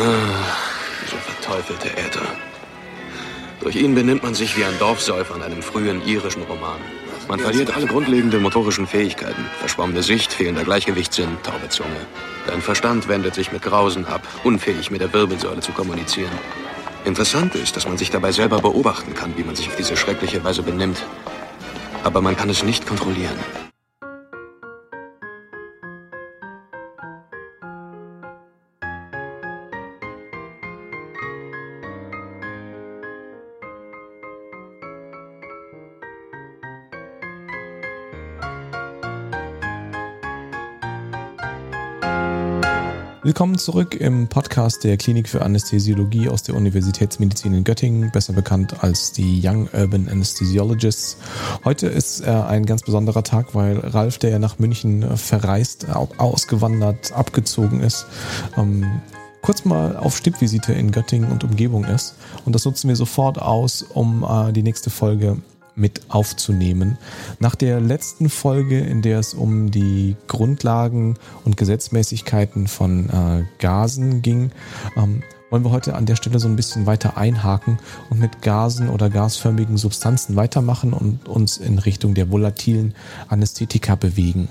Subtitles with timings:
[0.00, 0.54] Ah,
[1.04, 2.22] dieser verteufelte Äther.
[3.60, 6.78] Durch ihn benimmt man sich wie ein Dorfsäufer in einem frühen irischen Roman.
[7.26, 9.44] Man verliert alle grundlegenden motorischen Fähigkeiten.
[9.58, 12.06] Verschwommene Sicht, fehlender Gleichgewichtssinn, taube Zunge.
[12.46, 16.38] Dein Verstand wendet sich mit Grausen ab, unfähig mit der Wirbelsäule zu kommunizieren.
[17.04, 20.44] Interessant ist, dass man sich dabei selber beobachten kann, wie man sich auf diese schreckliche
[20.44, 21.04] Weise benimmt.
[22.04, 23.67] Aber man kann es nicht kontrollieren.
[43.28, 48.82] Willkommen zurück im Podcast der Klinik für Anästhesiologie aus der Universitätsmedizin in Göttingen, besser bekannt
[48.82, 51.18] als die Young Urban Anesthesiologists.
[51.62, 57.12] Heute ist äh, ein ganz besonderer Tag, weil Ralf, der nach München äh, verreist, ausgewandert,
[57.12, 58.06] abgezogen ist,
[58.56, 58.86] ähm,
[59.42, 62.14] kurz mal auf Stippvisite in Göttingen und Umgebung ist.
[62.46, 65.36] Und das nutzen wir sofort aus, um äh, die nächste Folge
[65.78, 66.98] mit aufzunehmen.
[67.38, 74.22] Nach der letzten Folge, in der es um die Grundlagen und Gesetzmäßigkeiten von äh, Gasen
[74.22, 74.50] ging,
[74.96, 77.78] ähm, wollen wir heute an der Stelle so ein bisschen weiter einhaken
[78.10, 82.94] und mit Gasen oder gasförmigen Substanzen weitermachen und uns in Richtung der volatilen
[83.28, 84.48] Anästhetika bewegen.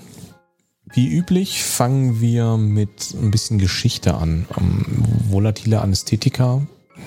[0.94, 4.48] Wie üblich fangen wir mit ein bisschen Geschichte an.
[4.58, 4.86] Ähm,
[5.30, 6.66] volatile Anästhetika,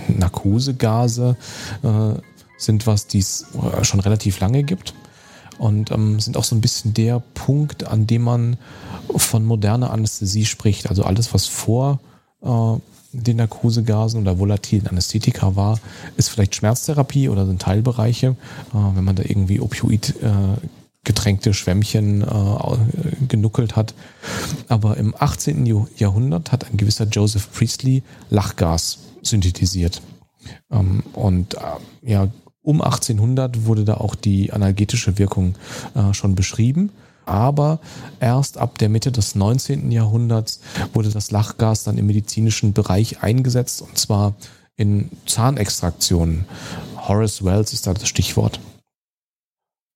[0.08, 1.36] Narkosegase,
[1.82, 2.12] äh,
[2.60, 4.94] sind was, die es äh, schon relativ lange gibt
[5.58, 8.56] und ähm, sind auch so ein bisschen der Punkt, an dem man
[9.14, 10.88] von moderner Anästhesie spricht.
[10.88, 12.00] Also alles, was vor
[12.42, 12.76] äh,
[13.12, 15.78] den Narkosegasen oder volatilen Anästhetika war,
[16.16, 18.34] ist vielleicht Schmerztherapie oder sind Teilbereiche, äh,
[18.72, 20.66] wenn man da irgendwie Opioid äh,
[21.04, 23.94] getränkte Schwämmchen äh, genuckelt hat.
[24.68, 25.66] Aber im 18.
[25.96, 30.02] Jahrhundert hat ein gewisser Joseph Priestley Lachgas synthetisiert.
[30.70, 31.58] Ähm, und äh,
[32.02, 32.28] ja,
[32.70, 35.56] um 1800 wurde da auch die analgetische Wirkung
[35.96, 36.90] äh, schon beschrieben.
[37.26, 37.80] Aber
[38.20, 39.90] erst ab der Mitte des 19.
[39.90, 40.60] Jahrhunderts
[40.94, 44.34] wurde das Lachgas dann im medizinischen Bereich eingesetzt und zwar
[44.76, 46.46] in Zahnextraktionen.
[46.96, 48.60] Horace Wells ist da das Stichwort.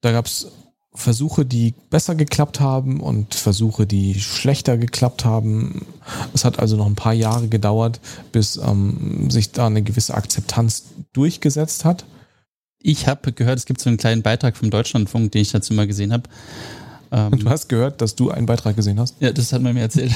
[0.01, 0.49] Da gab es
[0.97, 5.87] Versuche, die besser geklappt haben und Versuche, die schlechter geklappt haben.
[6.35, 10.85] Es hat also noch ein paar Jahre gedauert, bis ähm, sich da eine gewisse Akzeptanz
[11.12, 12.05] durchgesetzt hat.
[12.87, 15.87] Ich habe gehört, es gibt so einen kleinen Beitrag vom Deutschlandfunk, den ich dazu mal
[15.87, 16.25] gesehen habe.
[17.11, 19.17] Ähm, du hast gehört, dass du einen Beitrag gesehen hast?
[19.21, 20.12] Ja, das hat man mir erzählt.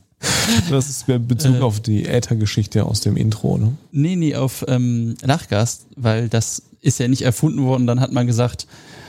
[0.70, 3.76] das ist Bezug äh, auf die Äthergeschichte aus dem Intro, ne?
[3.92, 7.86] Nee, nee, auf ähm, Lachgas, weil das ist ja nicht erfunden worden.
[7.86, 8.66] Dann hat man gesagt,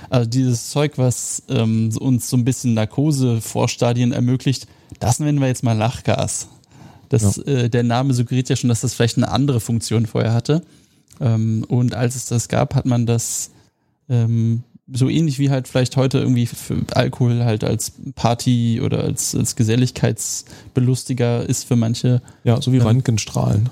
[0.10, 4.68] also dieses Zeug, was ähm, uns so ein bisschen Narkose-Vorstadien ermöglicht,
[5.00, 6.50] das nennen wir jetzt mal Lachgas.
[7.08, 7.44] Das, ja.
[7.44, 10.62] äh, der Name suggeriert ja schon, dass das vielleicht eine andere Funktion vorher hatte.
[11.20, 13.52] Ähm, und als es das gab, hat man das
[14.10, 14.64] ähm,
[14.94, 16.50] so ähnlich wie halt vielleicht heute irgendwie
[16.94, 22.22] Alkohol halt als Party oder als, als Geselligkeitsbelustiger ist für manche.
[22.44, 23.70] Ja, so wie ähm, Röntgenstrahlen.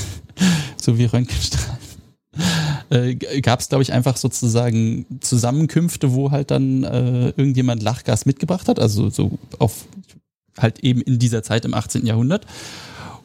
[0.80, 1.76] so wie Röntgenstrahlen.
[2.90, 8.68] Äh, gab es, glaube ich, einfach sozusagen Zusammenkünfte, wo halt dann äh, irgendjemand Lachgas mitgebracht
[8.68, 9.86] hat, also so auf
[10.58, 12.06] halt eben in dieser Zeit im 18.
[12.06, 12.46] Jahrhundert.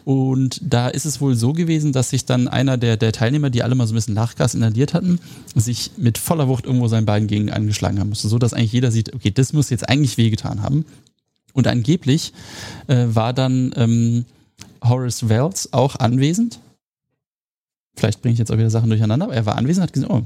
[0.03, 3.63] Und da ist es wohl so gewesen, dass sich dann einer der, der Teilnehmer, die
[3.63, 5.19] alle mal so ein bisschen Lachgas inhaliert hatten,
[5.55, 8.27] sich mit voller Wucht irgendwo sein Bein gegen angeschlagen haben musste.
[8.27, 10.85] So dass eigentlich jeder sieht, okay, das muss jetzt eigentlich wehgetan haben.
[11.53, 12.33] Und angeblich
[12.87, 14.25] äh, war dann ähm,
[14.83, 16.59] Horace Wells auch anwesend.
[17.95, 20.23] Vielleicht bringe ich jetzt auch wieder Sachen durcheinander, aber er war anwesend, hat gesagt, oh,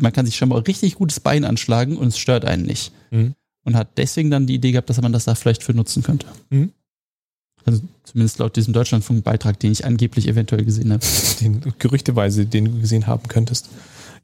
[0.00, 2.92] man kann sich schon mal richtig gutes Bein anschlagen und es stört einen nicht.
[3.10, 3.34] Mhm.
[3.64, 6.26] Und hat deswegen dann die Idee gehabt, dass man das da vielleicht für nutzen könnte.
[6.50, 6.72] Mhm.
[7.68, 11.04] Also zumindest laut diesem Deutschlandfunk-Beitrag, den ich angeblich eventuell gesehen habe.
[11.40, 13.68] Den gerüchteweise, den du gesehen haben könntest.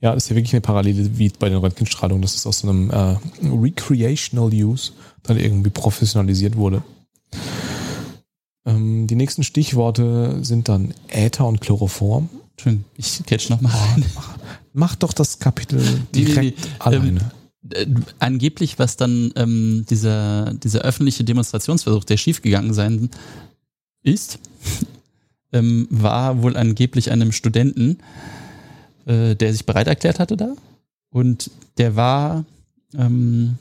[0.00, 2.68] Ja, das ist ja wirklich eine Parallele wie bei den Röntgenstrahlungen, dass es aus so
[2.68, 6.82] einem äh, Recreational Use dann irgendwie professionalisiert wurde.
[8.66, 12.28] Ähm, die nächsten Stichworte sind dann Äther und Chloroform.
[12.60, 14.04] Schön, ich catch nochmal rein.
[14.14, 14.38] Mach,
[14.72, 15.80] mach, doch das Kapitel
[16.14, 16.74] direkt nee, nee, nee.
[16.78, 17.20] alleine.
[17.20, 17.86] Ähm, äh,
[18.18, 23.10] angeblich, was dann ähm, dieser, dieser öffentliche Demonstrationsversuch, der schiefgegangen sein
[24.02, 24.38] ist,
[25.52, 27.98] ähm, war wohl angeblich einem Studenten,
[29.06, 30.54] äh, der sich bereit erklärt hatte da.
[31.10, 32.44] Und der war
[32.96, 33.56] ähm,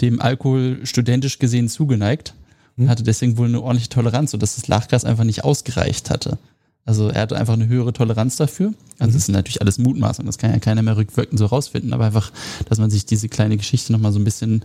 [0.00, 2.34] dem Alkohol studentisch gesehen zugeneigt
[2.76, 2.90] und hm.
[2.90, 6.38] hatte deswegen wohl eine ordentliche Toleranz, sodass das Lachgas einfach nicht ausgereicht hatte.
[6.86, 8.74] Also er hatte einfach eine höhere Toleranz dafür.
[8.98, 9.14] Also mhm.
[9.14, 12.30] das sind natürlich alles Mutmaßungen, das kann ja keiner mehr rückwirkend so rausfinden, aber einfach,
[12.68, 14.64] dass man sich diese kleine Geschichte nochmal so ein bisschen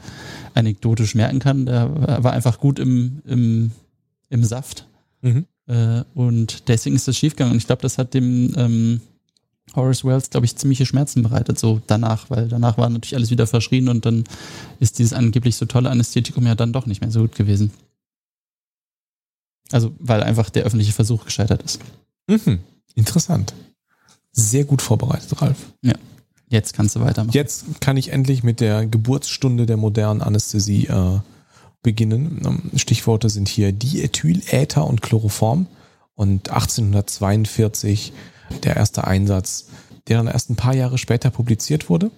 [0.54, 1.66] anekdotisch merken kann.
[1.66, 3.71] Der war einfach gut im, im,
[4.30, 4.86] im Saft.
[5.21, 5.45] Mhm.
[5.68, 7.54] Äh, und deswegen ist das schiefgegangen.
[7.54, 9.01] Und ich glaube, das hat dem ähm,
[9.75, 13.48] Horace Wells, glaube ich, ziemliche Schmerzen bereitet, so danach, weil danach war natürlich alles wieder
[13.48, 14.24] verschrien und dann
[14.80, 17.71] ist dieses angeblich so tolle Anästhetikum ja dann doch nicht mehr so gut gewesen.
[19.71, 21.80] Also, weil einfach der öffentliche Versuch gescheitert ist.
[22.29, 22.59] Mhm.
[22.95, 23.53] Interessant.
[24.31, 25.57] Sehr gut vorbereitet, Ralf.
[25.81, 25.95] Ja.
[26.47, 27.33] Jetzt kannst du weitermachen.
[27.33, 31.19] Jetzt kann ich endlich mit der Geburtsstunde der modernen Anästhesie äh,
[31.83, 32.41] beginnen.
[32.45, 35.67] Ähm, Stichworte sind hier Diethyl, Äther und Chloroform.
[36.15, 38.13] Und 1842
[38.63, 39.67] der erste Einsatz,
[40.07, 42.11] der dann erst ein paar Jahre später publiziert wurde.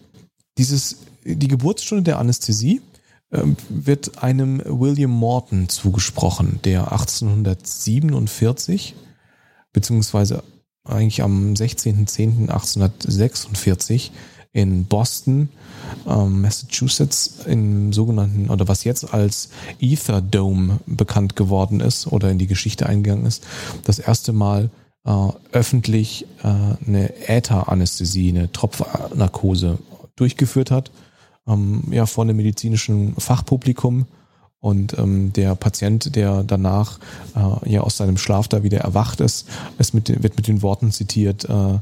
[0.57, 2.81] Dieses, die Geburtsstunde der Anästhesie
[3.29, 8.95] äh, wird einem William Morton zugesprochen, der 1847
[9.73, 10.43] beziehungsweise
[10.83, 14.11] eigentlich am 16.10.1846
[14.53, 15.49] in Boston,
[16.07, 22.37] ähm, Massachusetts, im sogenannten, oder was jetzt als Ether Dome bekannt geworden ist oder in
[22.37, 23.45] die Geschichte eingegangen ist,
[23.85, 24.69] das erste Mal
[25.05, 29.79] äh, öffentlich äh, eine Ätheranästhesie, eine Tropfnarkose
[30.15, 30.91] durchgeführt hat,
[31.47, 34.05] ähm, ja, vor einem medizinischen Fachpublikum.
[34.61, 36.99] Und ähm, der Patient, der danach
[37.35, 39.47] äh, ja aus seinem Schlaf da wieder erwacht ist,
[39.79, 41.79] es mit, wird mit den Worten zitiert, äh,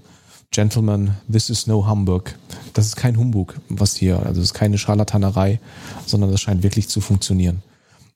[0.51, 2.39] Gentlemen, this is no Hamburg.
[2.73, 5.59] Das ist kein Humbug, was hier, also das ist keine Scharlatanerei,
[6.07, 7.61] sondern das scheint wirklich zu funktionieren.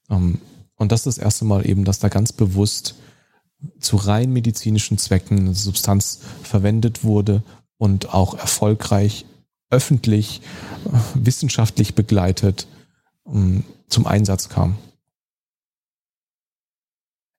[0.10, 0.40] Ähm,
[0.78, 2.96] und das ist das erste Mal eben, dass da ganz bewusst
[3.80, 7.44] zu rein medizinischen Zwecken eine Substanz verwendet wurde
[7.78, 9.26] und auch erfolgreich
[9.70, 10.42] öffentlich,
[10.86, 12.66] äh, wissenschaftlich begleitet
[13.26, 14.78] zum Einsatz kam.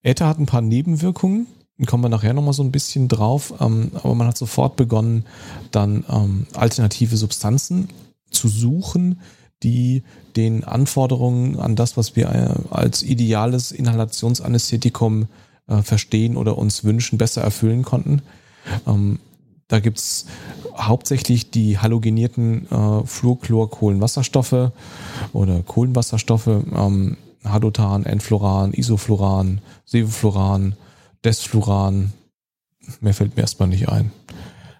[0.02, 1.46] Äther hat ein paar Nebenwirkungen,
[1.86, 3.54] kommen wir nachher nochmal so ein bisschen drauf.
[3.60, 5.24] Ähm, aber man hat sofort begonnen,
[5.70, 7.88] dann ähm, alternative Substanzen
[8.30, 9.20] zu suchen,
[9.62, 10.02] die
[10.36, 15.28] den Anforderungen an das, was wir äh, als ideales Inhalationsanästhetikum
[15.66, 18.22] äh, verstehen oder uns wünschen, besser erfüllen konnten.
[19.74, 20.26] Da gibt's
[20.76, 24.70] hauptsächlich die halogenierten äh, Fluorchlorkohlenwasserstoffe
[25.32, 30.76] oder Kohlenwasserstoffe, ähm, Hadotan, Enfluoran, Isofluoran, Sevofluoran,
[31.24, 32.12] Desfluran,
[33.00, 34.12] mehr fällt mir erstmal nicht ein.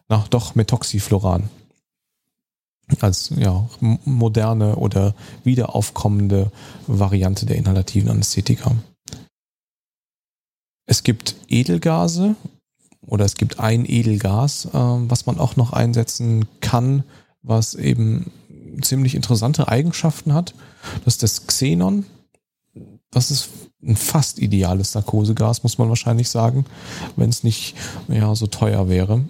[0.08, 1.50] Na, doch, Methoxyfluoran.
[3.00, 6.52] Als ja, moderne oder wiederaufkommende
[6.86, 8.70] Variante der inhalativen Anästhetika.
[10.86, 12.36] Es gibt Edelgase
[13.06, 17.04] oder es gibt ein Edelgas, äh, was man auch noch einsetzen kann,
[17.42, 18.30] was eben
[18.82, 20.54] ziemlich interessante Eigenschaften hat.
[21.04, 22.06] Das ist das Xenon.
[23.10, 23.50] Das ist
[23.82, 26.64] ein fast ideales Narkosegas, muss man wahrscheinlich sagen,
[27.16, 27.76] wenn es nicht
[28.08, 29.24] ja, so teuer wäre,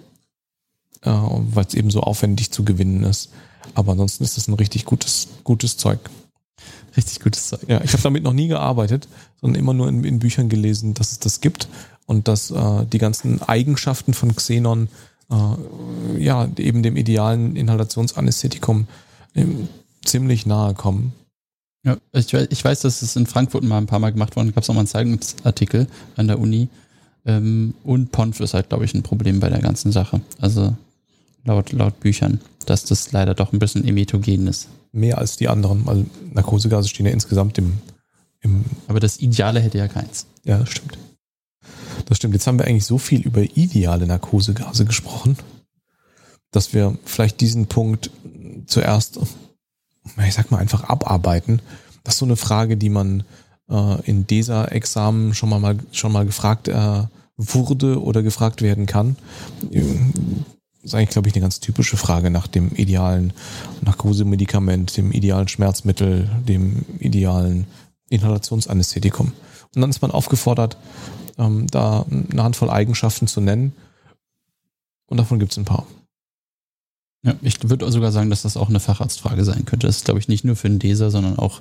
[1.01, 3.29] äh, weil es eben so aufwendig zu gewinnen ist.
[3.73, 5.99] Aber ansonsten ist es ein richtig gutes, gutes Zeug.
[6.95, 7.61] Richtig gutes Zeug.
[7.67, 9.07] Ja, ich habe damit noch nie gearbeitet,
[9.41, 11.67] sondern immer nur in, in, Büchern gelesen, dass es das gibt
[12.05, 14.89] und dass äh, die ganzen Eigenschaften von Xenon
[15.29, 18.87] äh, ja eben dem idealen Inhalationsanästhetikum
[19.35, 19.67] ähm,
[20.03, 21.13] ziemlich nahe kommen.
[21.83, 24.53] Ja, ich, ich weiß, dass es in Frankfurt mal ein paar Mal gemacht worden.
[24.53, 26.67] Gab es auch mal einen Zeitungsartikel an der Uni.
[27.25, 30.21] Ähm, und Ponf ist halt, glaube ich, ein Problem bei der ganzen Sache.
[30.39, 30.75] Also
[31.43, 34.67] laut, laut Büchern, dass das leider doch ein bisschen emetogen ist.
[34.91, 35.87] Mehr als die anderen.
[35.87, 37.73] Also Narkosegase stehen ja insgesamt im,
[38.41, 38.65] im.
[38.87, 40.25] Aber das Ideale hätte ja keins.
[40.43, 40.97] Ja, das stimmt.
[42.05, 42.33] Das stimmt.
[42.33, 45.37] Jetzt haben wir eigentlich so viel über ideale Narkosegase gesprochen,
[46.51, 48.11] dass wir vielleicht diesen Punkt
[48.65, 49.19] zuerst
[50.25, 51.61] ich sag mal, einfach abarbeiten.
[52.03, 53.23] Das ist so eine Frage, die man
[53.69, 57.03] äh, in dieser Examen schon mal, schon mal gefragt äh,
[57.37, 59.17] wurde oder gefragt werden kann.
[59.61, 59.81] Das
[60.83, 63.33] ist eigentlich, glaube ich, eine ganz typische Frage nach dem idealen
[63.81, 67.65] Narkosemedikament, dem idealen Schmerzmittel, dem idealen
[68.09, 69.33] Inhalationsanästhetikum.
[69.73, 70.77] Und dann ist man aufgefordert,
[71.37, 73.73] ähm, da eine Handvoll Eigenschaften zu nennen.
[75.07, 75.85] Und davon gibt es ein paar.
[77.23, 79.87] Ja, ich würde sogar sagen, dass das auch eine Facharztfrage sein könnte.
[79.87, 81.59] Das ist, glaube ich, nicht nur für einen DESA, sondern auch,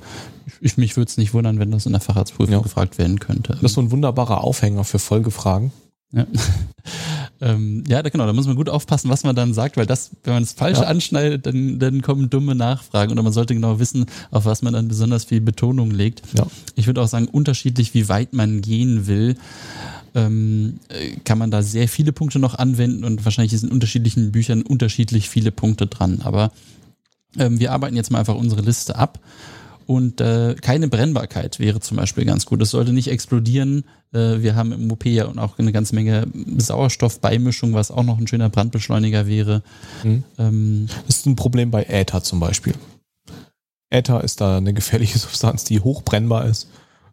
[0.60, 2.60] ich, mich würde es nicht wundern, wenn das in der Facharztprüfung ja.
[2.60, 3.54] gefragt werden könnte.
[3.54, 5.72] Das ist so ein wunderbarer Aufhänger für Folgefragen.
[6.12, 6.26] Ja.
[7.40, 10.34] ähm, ja, genau, da muss man gut aufpassen, was man dann sagt, weil das, wenn
[10.34, 10.88] man das Falsche ja.
[10.88, 14.88] anschneidet, dann, dann kommen dumme Nachfragen oder man sollte genau wissen, auf was man dann
[14.88, 16.22] besonders viel Betonung legt.
[16.36, 16.46] Ja.
[16.74, 19.36] Ich würde auch sagen, unterschiedlich, wie weit man gehen will
[20.14, 20.78] ähm,
[21.24, 25.28] kann man da sehr viele Punkte noch anwenden und wahrscheinlich ist in unterschiedlichen Büchern unterschiedlich
[25.28, 26.20] viele Punkte dran.
[26.22, 26.52] Aber
[27.36, 29.18] ähm, wir arbeiten jetzt mal einfach unsere Liste ab.
[29.86, 32.62] Und äh, keine Brennbarkeit wäre zum Beispiel ganz gut.
[32.62, 33.84] Es sollte nicht explodieren.
[34.12, 36.26] Äh, wir haben im OP ja auch eine ganze Menge
[36.56, 39.62] Sauerstoffbeimischung, was auch noch ein schöner Brandbeschleuniger wäre.
[40.02, 40.24] Mhm.
[40.38, 42.74] Ähm, das ist ein Problem bei Äther zum Beispiel.
[43.90, 46.68] Äther ist da eine gefährliche Substanz, die hochbrennbar ist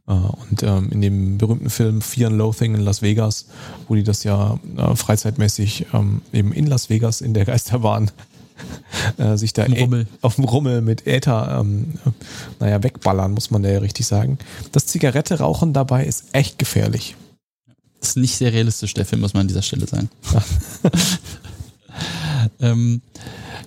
[0.08, 3.48] Äh, und ähm, in dem berühmten Film Fear and Loathing in Las Vegas,
[3.88, 8.12] wo die das ja äh, freizeitmäßig ähm, eben in Las Vegas in der Geisterbahn
[9.18, 10.08] äh, sich da Rummel.
[10.22, 11.94] auf dem Rummel mit Äther, ähm,
[12.60, 14.38] naja, wegballern, muss man da ja richtig sagen.
[14.72, 17.16] Das Zigarette rauchen dabei ist echt gefährlich.
[18.00, 20.10] Das ist nicht sehr realistisch, der Film, muss man an dieser Stelle sagen.
[22.60, 23.02] ähm,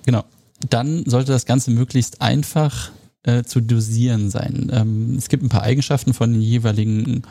[0.05, 0.23] genau.
[0.69, 2.91] Dann sollte das Ganze möglichst einfach
[3.23, 4.69] äh, zu dosieren sein.
[4.73, 7.23] Ähm, es gibt ein paar Eigenschaften von den jeweiligen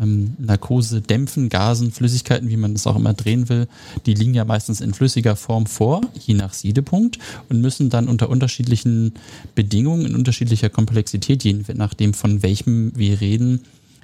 [0.00, 3.68] ähm, Narkose-Dämpfen, Gasen, Flüssigkeiten, wie man das auch immer drehen will,
[4.06, 8.28] die liegen ja meistens in flüssiger Form vor, je nach Siedepunkt, und müssen dann unter
[8.28, 9.14] unterschiedlichen
[9.54, 13.60] Bedingungen, in unterschiedlicher Komplexität, je nachdem von welchem wir reden,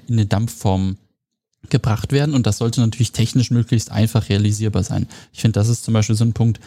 [0.06, 0.96] in eine Dampfform
[1.70, 2.34] gebracht werden.
[2.34, 5.06] Und das sollte natürlich technisch möglichst einfach realisierbar sein.
[5.32, 6.60] Ich finde, das ist zum Beispiel so ein Punkt,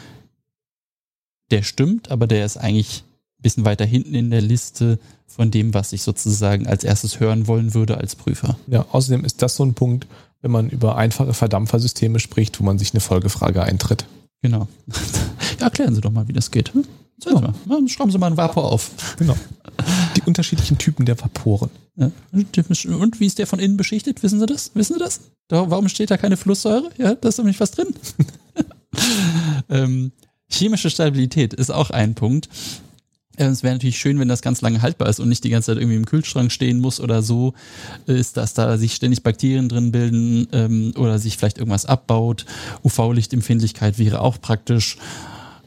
[1.51, 3.03] der stimmt, aber der ist eigentlich
[3.39, 7.47] ein bisschen weiter hinten in der Liste von dem, was ich sozusagen als erstes hören
[7.47, 8.57] wollen würde als Prüfer.
[8.67, 10.07] Ja, außerdem ist das so ein Punkt,
[10.41, 14.05] wenn man über einfache Verdampfersysteme spricht, wo man sich eine Folgefrage eintritt.
[14.41, 14.67] Genau.
[15.59, 16.73] ja, erklären Sie doch mal, wie das geht.
[16.73, 16.85] Hm?
[17.25, 17.53] Ja.
[17.65, 18.91] Mal, schrauben Sie mal einen Vapor auf.
[19.17, 19.35] Genau.
[20.15, 21.69] Die unterschiedlichen Typen der Vaporen.
[21.95, 22.11] Ja.
[22.31, 24.21] Und wie ist der von innen beschichtet?
[24.21, 24.71] Wissen Sie das?
[24.75, 25.21] Wissen Sie das?
[25.49, 26.89] Warum steht da keine Flusssäure?
[26.97, 27.87] Ja, da ist nicht was drin.
[29.69, 30.11] ähm,
[30.49, 32.49] chemische Stabilität ist auch ein Punkt.
[33.37, 35.77] Es wäre natürlich schön, wenn das ganz lange haltbar ist und nicht die ganze Zeit
[35.77, 37.53] irgendwie im Kühlschrank stehen muss oder so
[38.07, 42.45] ist, dass da sich ständig Bakterien drin bilden ähm, oder sich vielleicht irgendwas abbaut.
[42.83, 44.97] UV-Lichtempfindlichkeit wäre auch praktisch.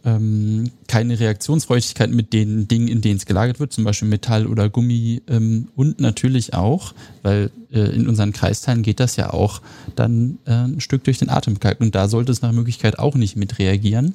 [0.02, 4.70] Ähm, keine Reaktionsfreudigkeit mit den Dingen, in denen es gelagert wird, zum Beispiel Metall oder
[4.70, 9.60] Gummi ähm, und natürlich auch, weil äh, in unseren Kreisteilen geht das ja auch
[9.96, 13.36] dann äh, ein Stück durch den Atemkalk und da sollte es nach Möglichkeit auch nicht
[13.36, 14.14] mit reagieren.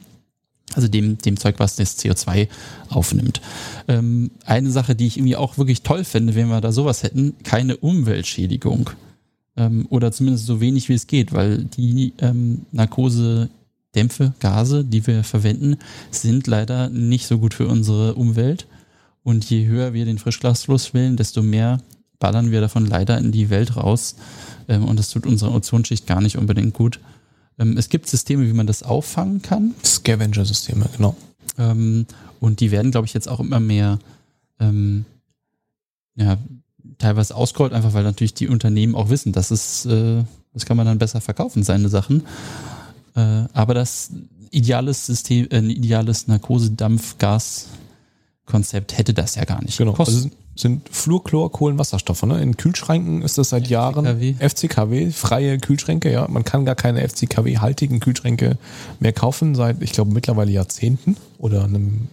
[0.73, 2.47] Also dem, dem Zeug, was das CO2
[2.89, 3.39] aufnimmt.
[3.87, 7.35] Ähm, eine Sache, die ich irgendwie auch wirklich toll fände, wenn wir da sowas hätten,
[7.43, 8.89] keine Umweltschädigung.
[9.57, 15.23] Ähm, oder zumindest so wenig wie es geht, weil die ähm, Narkose-Dämpfe, Gase, die wir
[15.23, 15.77] verwenden,
[16.11, 18.67] sind leider nicht so gut für unsere Umwelt.
[19.23, 21.79] Und je höher wir den Frischglasfluss wählen, desto mehr
[22.19, 24.15] ballern wir davon leider in die Welt raus.
[24.67, 26.99] Ähm, und das tut unserer Ozonschicht gar nicht unbedingt gut.
[27.59, 29.75] Ähm, es gibt Systeme, wie man das auffangen kann.
[29.83, 31.15] Scavenger-Systeme, genau.
[31.57, 32.05] Ähm,
[32.39, 33.99] und die werden, glaube ich, jetzt auch immer mehr
[34.59, 35.05] ähm,
[36.15, 36.37] ja,
[36.97, 40.85] teilweise ausgerollt, einfach weil natürlich die Unternehmen auch wissen, dass es, äh, das kann man
[40.85, 42.23] dann besser verkaufen, seine Sachen.
[43.15, 44.11] Äh, aber das
[44.51, 46.27] ideales System, äh, ein ideales
[48.45, 49.77] Narkosedampfgas-Konzept hätte das ja gar nicht.
[49.77, 49.93] Genau.
[49.95, 52.23] Also sind Fluorchlor, Kohlenwasserstoffe.
[52.23, 52.41] Ne?
[52.41, 54.05] In Kühlschränken ist das seit Jahren
[54.39, 56.11] FCKW, freie Kühlschränke.
[56.11, 58.57] Ja, man kann gar keine FCKW-haltigen Kühlschränke
[58.99, 62.07] mehr kaufen seit, ich glaube, mittlerweile Jahrzehnten oder einem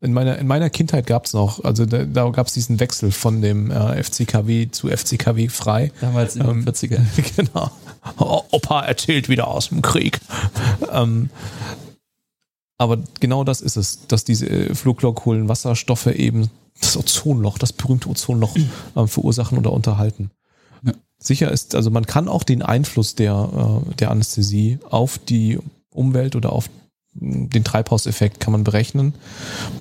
[0.00, 3.12] in meiner, in meiner Kindheit gab es noch, also da, da gab es diesen Wechsel
[3.12, 5.92] von dem äh, FCKW zu FCKW frei.
[6.00, 6.98] Damals in den ähm, 40er.
[7.36, 7.70] Genau.
[8.16, 10.20] Opa erzählt wieder aus dem Krieg.
[10.92, 11.30] ähm,
[12.82, 19.06] aber genau das ist es, dass diese Fluorchlorkohlenwasserstoffe eben das Ozonloch, das berühmte Ozonloch äh,
[19.06, 20.30] verursachen oder unterhalten.
[20.84, 20.92] Ja.
[21.18, 25.58] Sicher ist, also man kann auch den Einfluss der, äh, der Anästhesie auf die
[25.90, 26.68] Umwelt oder auf
[27.14, 29.14] den Treibhauseffekt kann man berechnen.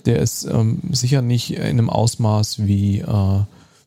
[0.06, 3.40] Der ist ähm, sicher nicht in einem Ausmaß wie äh,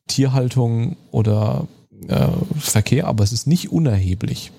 [0.06, 1.68] Tierhaltung oder
[2.08, 2.28] äh,
[2.58, 4.50] Verkehr, aber es ist nicht unerheblich.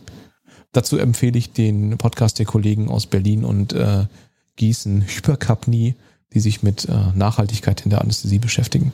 [0.71, 4.05] Dazu empfehle ich den Podcast der Kollegen aus Berlin und äh,
[4.55, 5.95] Gießen, Hyperkapnie,
[6.33, 8.91] die sich mit äh, Nachhaltigkeit in der Anästhesie beschäftigen.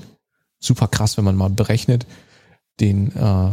[0.60, 2.06] Super krass, wenn man mal berechnet,
[2.80, 3.52] den äh,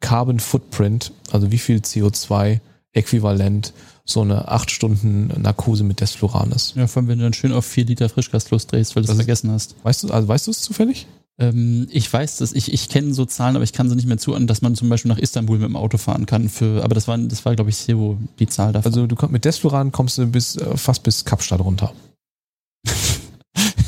[0.00, 2.60] Carbon Footprint, also wie viel CO2
[2.92, 3.72] äquivalent
[4.04, 6.74] so eine acht Stunden Narkose mit Desfluran ist.
[6.76, 9.16] Ja, vor allem, wenn du dann schön auf vier Liter Frischgasfluss drehst, weil du es
[9.16, 9.76] vergessen hast.
[9.82, 11.06] Weißt du, also weißt du es zufällig?
[11.40, 14.18] Ähm, ich weiß dass ich, ich kenne so Zahlen, aber ich kann sie nicht mehr
[14.18, 17.06] zuordnen, dass man zum Beispiel nach Istanbul mit dem Auto fahren kann für, aber das
[17.06, 18.90] war, das war, glaube ich, Zero, die Zahl davon.
[18.90, 21.92] Also du kommst mit Desfluran kommst du bis, äh, fast bis Kapstadt runter.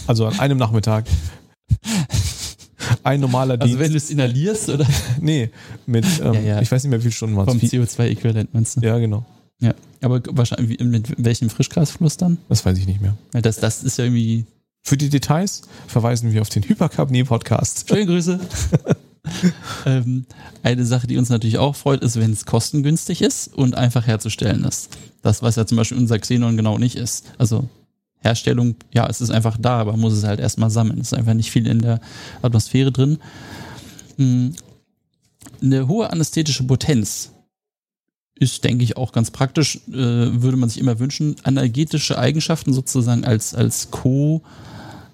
[0.07, 1.07] also an einem Nachmittag.
[3.03, 3.75] Ein normaler Dienst.
[3.75, 4.87] Also wenn du es inhalierst, oder?
[5.21, 5.51] nee,
[5.87, 6.61] mit, ähm, ja, ja.
[6.63, 8.81] ich weiß nicht mehr, wie viele Stunden waren Vom CO2-Äquivalent meinst du?
[8.81, 9.25] Ja, genau.
[9.61, 12.39] Ja, aber wahrscheinlich mit welchem Frischgasfluss dann?
[12.49, 13.17] Das weiß ich nicht mehr.
[13.35, 14.47] Ja, das, das ist ja irgendwie.
[14.83, 17.89] Für die Details verweisen wir auf den Hypercarbonee-Podcast.
[17.89, 18.41] Schöne Grüße.
[19.87, 20.27] ähm,
[20.63, 24.65] eine Sache, die uns natürlich auch freut, ist, wenn es kostengünstig ist und einfach herzustellen
[24.65, 24.97] ist.
[25.23, 27.27] Das, was ja zum Beispiel unser Xenon genau nicht ist.
[27.39, 27.69] Also
[28.21, 31.01] Herstellung, ja, es ist einfach da, aber man muss es halt erstmal sammeln.
[31.01, 32.01] Es ist einfach nicht viel in der
[32.43, 33.19] Atmosphäre drin.
[34.17, 34.55] Hm.
[35.63, 37.33] Eine hohe anästhetische Potenz
[38.35, 41.37] ist, denke ich, auch ganz praktisch, äh, würde man sich immer wünschen.
[41.43, 43.91] Analgetische Eigenschaften sozusagen als, als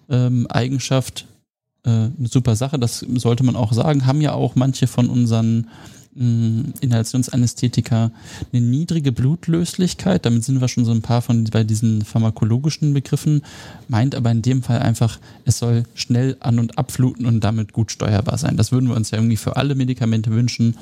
[0.09, 1.27] Co-Eigenschaft
[1.85, 5.67] äh, eine super Sache, das sollte man auch sagen, haben ja auch manche von unseren
[6.19, 8.11] Inhalationsanästhetika
[8.53, 10.25] eine niedrige Blutlöslichkeit.
[10.25, 13.43] Damit sind wir schon so ein paar von bei diesen pharmakologischen Begriffen.
[13.89, 17.93] Meint aber in dem Fall einfach, es soll schnell an- und abfluten und damit gut
[17.93, 18.57] steuerbar sein.
[18.57, 20.79] Das würden wir uns ja irgendwie für alle Medikamente wünschen,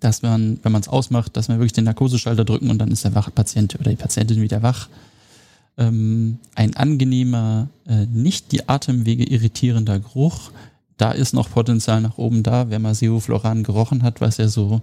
[0.00, 3.04] dass man, wenn man es ausmacht, dass wir wirklich den Narkoseschalter drücken und dann ist
[3.04, 4.88] der Patient oder die Patientin wieder wach.
[5.76, 10.52] Ähm, ein angenehmer, äh, nicht die Atemwege irritierender Geruch
[10.96, 14.80] da ist noch Potenzial nach oben da, wer mal Sevofloran gerochen hat, was ja so.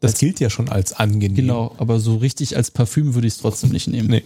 [0.00, 1.36] Das als, gilt ja schon als angenehm.
[1.36, 4.08] Genau, aber so richtig als Parfüm würde ich es trotzdem nicht nehmen.
[4.08, 4.24] Nee.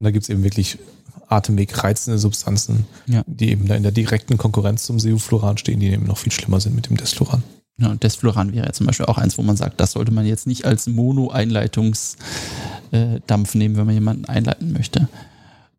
[0.01, 0.79] da gibt es eben wirklich
[1.27, 3.23] atemwegreizende Substanzen, ja.
[3.27, 6.61] die eben da in der direkten Konkurrenz zum Sevofloran stehen, die eben noch viel schlimmer
[6.61, 7.43] sind mit dem Desfloran.
[7.81, 10.27] Ja, und Desfloran wäre ja zum Beispiel auch eins, wo man sagt, das sollte man
[10.27, 15.09] jetzt nicht als Mono-Einleitungsdampf nehmen, wenn man jemanden einleiten möchte.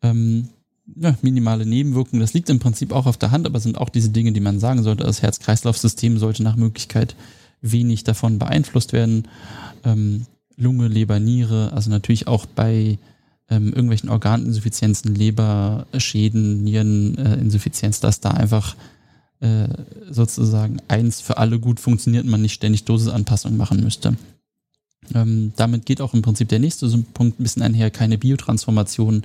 [0.01, 0.48] Ähm,
[0.96, 4.10] ja, minimale Nebenwirkungen, das liegt im Prinzip auch auf der Hand, aber sind auch diese
[4.10, 5.03] Dinge, die man sagen sollte.
[5.03, 7.15] Das Herz-Kreislauf-System sollte nach Möglichkeit
[7.62, 9.27] wenig davon beeinflusst werden.
[9.84, 10.25] Ähm,
[10.56, 12.98] Lunge, Leber, Niere, also natürlich auch bei
[13.50, 18.75] ähm, irgendwelchen Organinsuffizienzen, Leberschäden, Niereninsuffizienz, dass da einfach
[19.41, 19.67] äh,
[20.10, 24.17] sozusagen eins für alle gut funktioniert und man nicht ständig Dosisanpassung machen müsste.
[25.15, 29.24] Ähm, damit geht auch im Prinzip der nächste Punkt ein bisschen einher, keine Biotransformation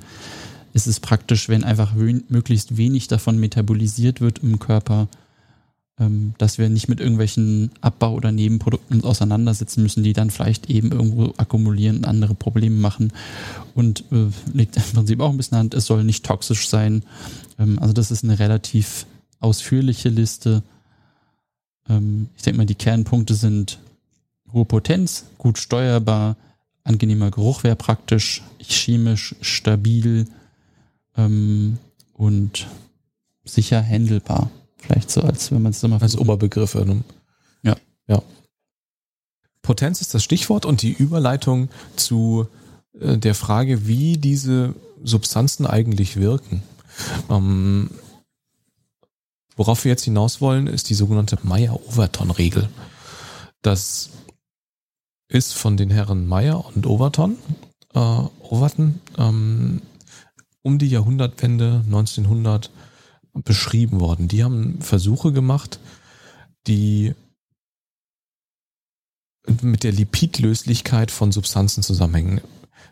[0.74, 5.08] ist es praktisch, wenn einfach wen möglichst wenig davon metabolisiert wird im Körper,
[6.00, 10.68] ähm, dass wir nicht mit irgendwelchen Abbau- oder Nebenprodukten uns auseinandersetzen müssen, die dann vielleicht
[10.68, 13.12] eben irgendwo akkumulieren und andere Probleme machen.
[13.76, 17.04] Und äh, liegt im Prinzip auch ein bisschen an es soll nicht toxisch sein.
[17.60, 19.06] Ähm, also das ist eine relativ
[19.44, 20.62] ausführliche Liste.
[21.88, 23.78] Ähm, ich denke mal, die Kernpunkte sind
[24.52, 26.36] hohe Potenz, gut steuerbar,
[26.82, 30.26] angenehmer Geruch wäre praktisch, chemisch stabil,
[31.16, 31.78] ähm,
[32.12, 32.66] und
[33.44, 34.50] sicher handelbar.
[34.78, 36.74] Vielleicht so, als wenn man es immer als Oberbegriff.
[36.74, 37.02] Ne?
[37.62, 37.76] Ja.
[38.06, 38.22] Ja.
[39.62, 42.46] Potenz ist das Stichwort und die Überleitung zu
[43.00, 46.62] äh, der Frage, wie diese Substanzen eigentlich wirken.
[47.28, 47.90] Ähm,
[49.56, 52.68] worauf wir jetzt hinaus wollen, ist die sogenannte Meyer-Overton-Regel.
[53.62, 54.10] Das
[55.28, 57.38] ist von den Herren Meyer und Overton,
[57.94, 59.82] äh, Overton ähm,
[60.62, 62.70] um die Jahrhundertwende 1900
[63.34, 64.28] beschrieben worden.
[64.28, 65.80] Die haben Versuche gemacht,
[66.66, 67.14] die
[69.60, 72.40] mit der Lipidlöslichkeit von Substanzen zusammenhängen.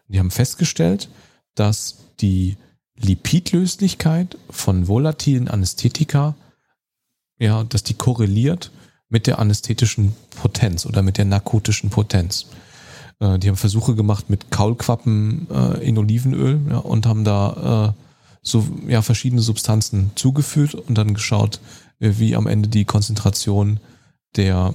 [0.09, 1.09] Die haben festgestellt,
[1.55, 2.57] dass die
[2.96, 6.35] Lipidlöslichkeit von volatilen Anästhetika,
[7.38, 8.71] ja, dass die korreliert
[9.09, 12.47] mit der anästhetischen Potenz oder mit der narkotischen Potenz.
[13.21, 18.03] Äh, die haben Versuche gemacht mit Kaulquappen äh, in Olivenöl ja, und haben da äh,
[18.42, 21.61] so ja verschiedene Substanzen zugeführt und dann geschaut,
[22.01, 23.81] äh, wie am Ende die Konzentration
[24.37, 24.75] der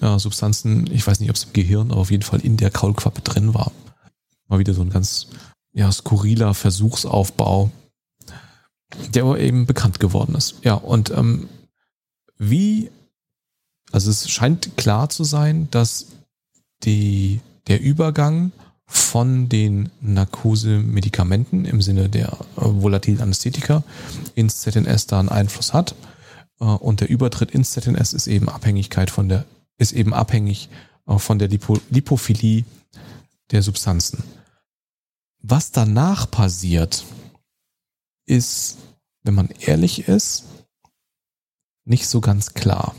[0.00, 2.70] äh, Substanzen, ich weiß nicht, ob es im Gehirn, aber auf jeden Fall in der
[2.70, 3.72] Kaulquappe drin war.
[4.48, 5.28] Mal wieder so ein ganz
[5.72, 7.70] ja, skurriler Versuchsaufbau,
[9.14, 10.56] der aber eben bekannt geworden ist.
[10.62, 11.48] Ja, und ähm,
[12.38, 12.90] wie,
[13.92, 16.06] also es scheint klar zu sein, dass
[16.84, 18.52] die der Übergang
[18.86, 23.84] von den Narkosemedikamenten im Sinne der äh, volatilen Anästhetika
[24.34, 25.94] ins ZNS da einen Einfluss hat.
[26.58, 29.44] Äh, und der Übertritt ins ZNS ist eben Abhängigkeit von der,
[29.76, 30.70] ist eben abhängig
[31.06, 32.64] äh, von der Lipo, Lipophilie
[33.50, 34.22] der Substanzen.
[35.42, 37.04] Was danach passiert,
[38.24, 38.78] ist,
[39.22, 40.44] wenn man ehrlich ist,
[41.88, 42.94] nicht so ganz klar.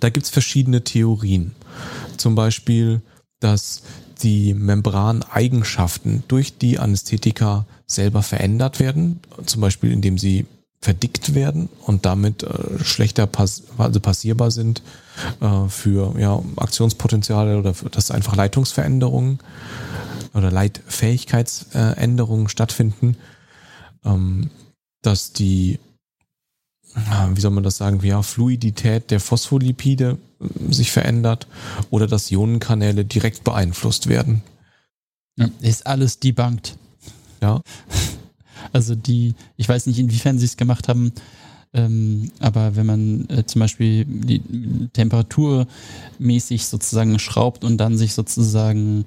[0.00, 1.54] Da gibt es verschiedene Theorien.
[2.16, 3.02] Zum Beispiel,
[3.40, 3.82] dass
[4.22, 10.46] die Membraneigenschaften durch die Anästhetika selber verändert werden, zum Beispiel indem sie
[10.80, 14.82] verdickt werden und damit äh, schlechter pass also passierbar sind
[15.40, 19.38] äh, für ja, Aktionspotenziale oder für, dass einfach Leitungsveränderungen
[20.34, 23.16] oder Leitfähigkeitsänderungen stattfinden,
[24.04, 24.50] ähm,
[25.00, 25.78] dass die
[27.34, 31.46] wie soll man das sagen, ja, Fluidität der Phospholipide äh, sich verändert
[31.90, 34.42] oder dass Ionenkanäle direkt beeinflusst werden.
[35.36, 36.76] Ja, ist alles debunked.
[37.40, 37.60] Ja.
[38.72, 41.12] Also die, ich weiß nicht, inwiefern sie es gemacht haben,
[41.74, 44.40] ähm, aber wenn man äh, zum Beispiel die
[44.92, 49.04] temperaturmäßig sozusagen schraubt und dann sich sozusagen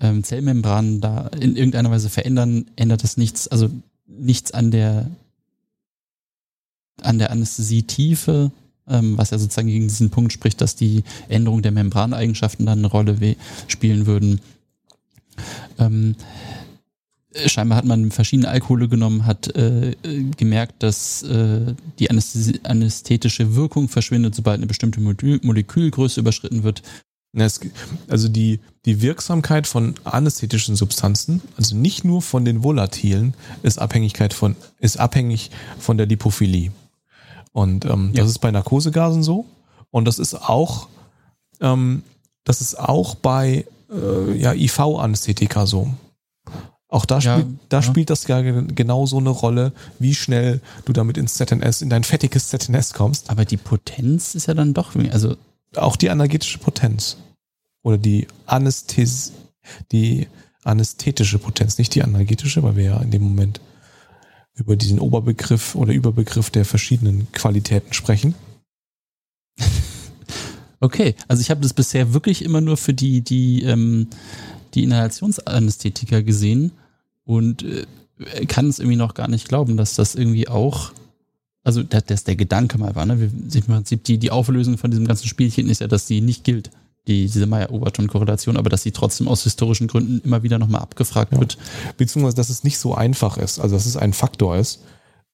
[0.00, 3.68] ähm, Zellmembranen da in irgendeiner Weise verändern, ändert das nichts, also
[4.06, 5.10] nichts an der
[7.02, 8.50] an der Anästhesietiefe,
[8.88, 12.88] ähm, was ja sozusagen gegen diesen Punkt spricht, dass die Änderung der Membraneigenschaften dann eine
[12.88, 14.40] Rolle spielen würden.
[15.78, 16.16] Ähm,
[17.46, 19.94] scheinbar hat man verschiedene Alkohole genommen, hat äh,
[20.36, 26.82] gemerkt, dass äh, die anästhetische Wirkung verschwindet, sobald eine bestimmte Molekülgröße überschritten wird.
[28.08, 34.32] Also die, die Wirksamkeit von anästhetischen Substanzen, also nicht nur von den Volatilen, ist, Abhängigkeit
[34.32, 36.72] von, ist abhängig von der Lipophilie.
[37.58, 38.22] Und ähm, ja.
[38.22, 39.44] das ist bei Narkosegasen so.
[39.90, 40.88] Und das ist auch,
[41.60, 42.04] ähm,
[42.44, 45.92] das ist auch bei äh, ja, IV-Anästhetika so.
[46.86, 47.82] Auch da, ja, spielt, da ja.
[47.82, 52.04] spielt das ja genau so eine Rolle, wie schnell du damit ins ZNS, in dein
[52.04, 53.28] fettiges ZNS kommst.
[53.28, 55.34] Aber die Potenz ist ja dann doch, also.
[55.74, 57.16] Auch die analgetische Potenz.
[57.82, 59.32] Oder die Anästhesie,
[59.90, 60.28] die
[60.62, 63.60] anästhetische Potenz, nicht die analgetische, weil wir ja in dem Moment
[64.58, 68.34] über diesen Oberbegriff oder Überbegriff der verschiedenen Qualitäten sprechen.
[70.80, 74.06] Okay, also ich habe das bisher wirklich immer nur für die, die, ähm,
[74.74, 76.70] die Inhalationsanästhetika gesehen
[77.24, 80.92] und äh, kann es irgendwie noch gar nicht glauben, dass das irgendwie auch,
[81.64, 83.14] also dass, dass der Gedanke mal war, ne?
[83.52, 86.70] Im Prinzip die, die Auflösung von diesem ganzen Spielchen ist ja, dass die nicht gilt
[87.08, 91.40] die, diese Meyer-Overton-Korrelation, aber dass sie trotzdem aus historischen Gründen immer wieder nochmal abgefragt ja.
[91.40, 91.58] wird.
[91.96, 94.80] Beziehungsweise, dass es nicht so einfach ist, also dass es ein Faktor ist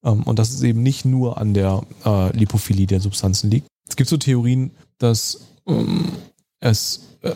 [0.05, 3.67] ähm, und dass es eben nicht nur an der äh, Lipophilie der Substanzen liegt.
[3.89, 6.07] Es gibt so Theorien, dass ähm,
[6.61, 7.35] es äh,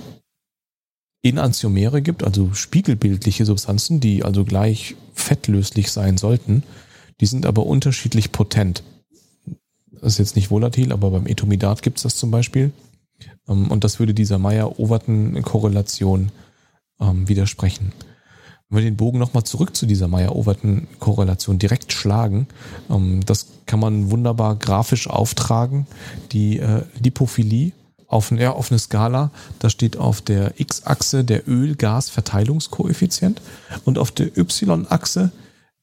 [1.22, 6.62] Enantiomere gibt, also spiegelbildliche Substanzen, die also gleich fettlöslich sein sollten.
[7.20, 8.84] Die sind aber unterschiedlich potent.
[9.90, 12.72] Das ist jetzt nicht volatil, aber beim Etomidat gibt es das zum Beispiel.
[13.48, 16.30] Ähm, und das würde dieser Meyer-Overton-Korrelation
[17.00, 17.92] ähm, widersprechen.
[18.68, 22.48] Wenn wir den Bogen nochmal zurück zu dieser Meyer-Overton-Korrelation direkt schlagen,
[22.90, 25.86] ähm, das kann man wunderbar grafisch auftragen.
[26.32, 27.72] Die äh, Lipophilie
[28.06, 33.40] auf, ja, auf eine Skala, da steht auf der X-Achse der Öl-Gas-Verteilungskoeffizient
[33.84, 35.30] und auf der Y-Achse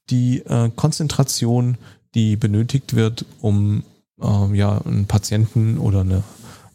[0.10, 1.78] die äh, Konzentration,
[2.13, 3.84] die benötigt wird, um
[4.21, 6.24] äh, ja, einen Patienten oder eine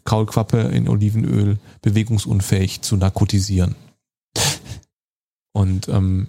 [0.03, 3.75] Kaulquappe in Olivenöl bewegungsunfähig zu narkotisieren.
[5.53, 6.27] Und ähm,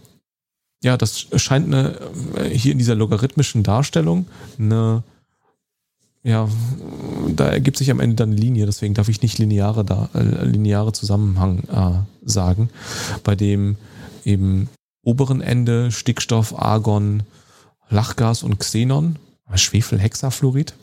[0.82, 1.98] ja, das scheint eine,
[2.36, 4.26] äh, hier in dieser logarithmischen Darstellung
[4.58, 5.04] eine,
[6.24, 6.48] ja,
[7.28, 10.44] da ergibt sich am Ende dann eine Linie, deswegen darf ich nicht lineare, da, äh,
[10.44, 12.70] lineare Zusammenhang äh, sagen,
[13.24, 13.76] bei dem
[14.24, 14.68] eben
[15.04, 17.22] oberen Ende Stickstoff, Argon,
[17.88, 19.18] Lachgas und Xenon,
[19.54, 20.81] Schwefelhexafluorid ähm,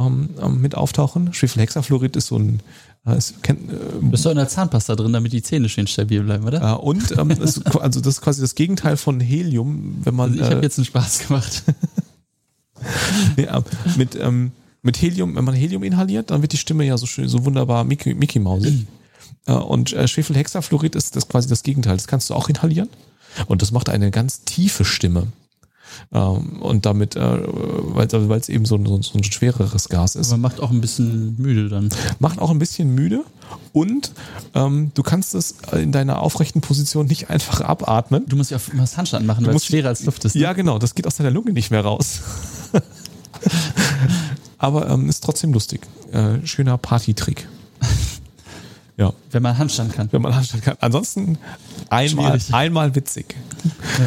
[0.00, 1.32] ähm, mit auftauchen.
[1.32, 2.60] Schwefelhexafluorid ist so ein
[3.06, 6.22] äh, ist, kennt, äh, Bist du in der Zahnpasta drin, damit die Zähne schön stabil
[6.22, 6.60] bleiben, oder?
[6.60, 10.30] Äh, und ähm, ist, also das ist quasi das Gegenteil von Helium, wenn man.
[10.30, 11.62] Also ich habe äh, jetzt einen Spaß gemacht.
[13.36, 13.62] ja, äh,
[13.96, 17.28] mit, ähm, mit Helium, wenn man Helium inhaliert, dann wird die Stimme ja so schön,
[17.28, 18.86] so wunderbar Mickey, Mickey Mausig.
[19.46, 21.96] äh, und äh, Schwefelhexafluorid ist das quasi das Gegenteil.
[21.96, 22.90] Das kannst du auch inhalieren.
[23.46, 25.28] Und das macht eine ganz tiefe Stimme.
[26.12, 30.32] Ähm, und damit, äh, weil es eben so ein, so ein schwereres Gas ist.
[30.32, 31.88] Aber macht auch ein bisschen müde dann.
[32.18, 33.24] Macht auch ein bisschen müde
[33.72, 34.12] und
[34.54, 38.24] ähm, du kannst es in deiner aufrechten Position nicht einfach abatmen.
[38.26, 40.34] Du musst ja auch das Handstand machen, weil es schwerer als Luft ist.
[40.34, 40.42] Ne?
[40.42, 42.20] Ja, genau, das geht aus deiner Lunge nicht mehr raus.
[44.58, 45.80] Aber ähm, ist trotzdem lustig.
[46.12, 47.48] Äh, schöner Partytrick.
[48.96, 49.14] Ja.
[49.30, 50.08] Wenn man Handstand kann.
[50.12, 50.76] Wenn man Handstand kann.
[50.80, 51.38] Ansonsten
[51.88, 53.34] einmal, einmal witzig.
[53.64, 54.04] Ja.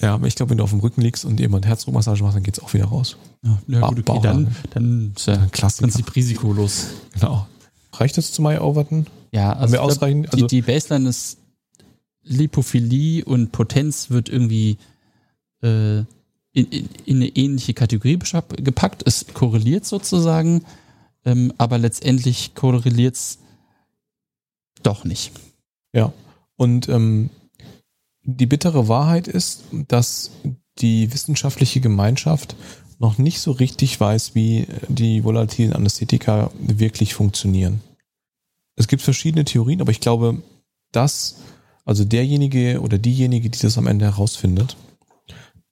[0.00, 2.42] Ja, aber ich glaube, wenn du auf dem Rücken liegst und jemand Herzdruckmassage macht, dann
[2.42, 3.16] geht es auch wieder raus.
[3.42, 5.88] Ja, ja gut, okay, dann, dann ist ja Klassiker.
[5.88, 6.86] Prinzip risikolos.
[7.14, 7.46] Genau.
[7.92, 9.06] Reicht das zu My Overton?
[9.32, 10.26] Ja, also, wir ausreichen?
[10.26, 11.38] Also die, die Baseline ist
[12.22, 14.78] Lipophilie und Potenz wird irgendwie
[15.62, 16.06] äh, in,
[16.52, 18.18] in, in, eine ähnliche Kategorie
[18.56, 19.02] gepackt.
[19.04, 20.64] Es korreliert sozusagen,
[21.24, 23.38] ähm, aber letztendlich korreliert es
[24.82, 25.32] doch nicht.
[25.92, 26.12] Ja,
[26.56, 27.30] und ähm,
[28.22, 30.30] die bittere Wahrheit ist, dass
[30.78, 32.56] die wissenschaftliche Gemeinschaft
[32.98, 37.80] noch nicht so richtig weiß, wie die volatilen Anästhetika wirklich funktionieren.
[38.76, 40.42] Es gibt verschiedene Theorien, aber ich glaube,
[40.92, 41.36] dass,
[41.84, 44.76] also derjenige oder diejenige, die das am Ende herausfindet,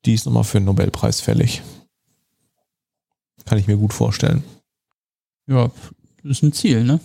[0.04, 1.62] die ist nochmal für einen Nobelpreis fällig.
[3.44, 4.42] Kann ich mir gut vorstellen.
[5.46, 5.70] Ja,
[6.22, 7.00] ist ein Ziel, ne?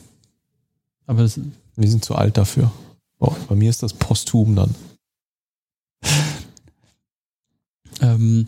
[1.06, 2.72] Aber wir sind zu alt dafür.
[3.20, 4.76] Bei mir ist das posthum dann.
[8.02, 8.48] Ähm,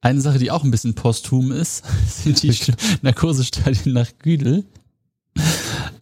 [0.00, 2.54] eine Sache, die auch ein bisschen posthum ist, sind die
[3.02, 4.64] Narkosestadien nach Güdel.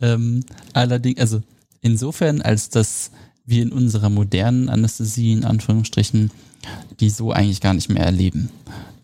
[0.01, 1.43] ähm, allerdings, also
[1.81, 3.11] insofern, als dass
[3.45, 6.31] wir in unserer modernen Anästhesie, in Anführungsstrichen,
[7.01, 8.51] die so eigentlich gar nicht mehr erleben.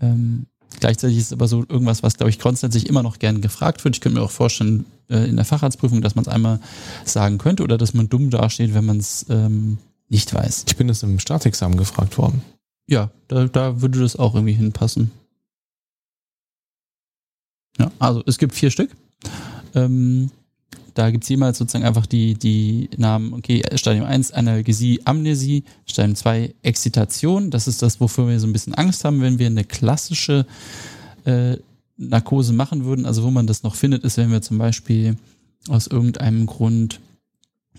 [0.00, 0.46] Ähm,
[0.81, 3.96] gleichzeitig ist es aber so irgendwas, was, glaube ich, grundsätzlich immer noch gern gefragt wird.
[3.96, 6.61] Ich könnte mir auch vorstellen, äh, in der Facharztprüfung, dass man es einmal
[7.05, 9.78] sagen könnte oder dass man dumm dasteht, wenn man es ähm,
[10.12, 10.64] nicht weiß.
[10.68, 12.42] Ich bin das im Staatsexamen gefragt worden.
[12.87, 15.11] Ja, da, da würde das auch irgendwie hinpassen.
[17.79, 18.90] Ja, also es gibt vier Stück.
[19.75, 20.31] Ähm,
[20.92, 26.14] da gibt es jemals sozusagen einfach die, die Namen, okay, Stadium 1 Analgesie, Amnesie, Stadium
[26.14, 27.51] 2 Exzitation.
[27.51, 30.44] Das ist das, wofür wir so ein bisschen Angst haben, wenn wir eine klassische
[31.25, 31.57] äh,
[31.96, 33.07] Narkose machen würden.
[33.07, 35.16] Also wo man das noch findet, ist, wenn wir zum Beispiel
[35.68, 37.01] aus irgendeinem Grund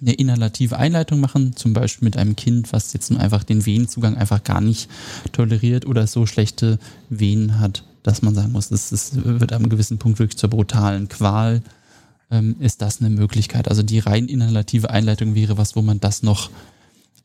[0.03, 4.15] eine inhalative Einleitung machen, zum Beispiel mit einem Kind, was jetzt nur einfach den Venenzugang
[4.15, 4.89] einfach gar nicht
[5.31, 6.77] toleriert oder so schlechte
[7.09, 11.07] Venen hat, dass man sagen muss, das, das wird am gewissen Punkt wirklich zur brutalen
[11.07, 11.61] Qual,
[12.31, 13.67] ähm, ist das eine Möglichkeit.
[13.69, 16.49] Also die rein inhalative Einleitung wäre was, wo man das noch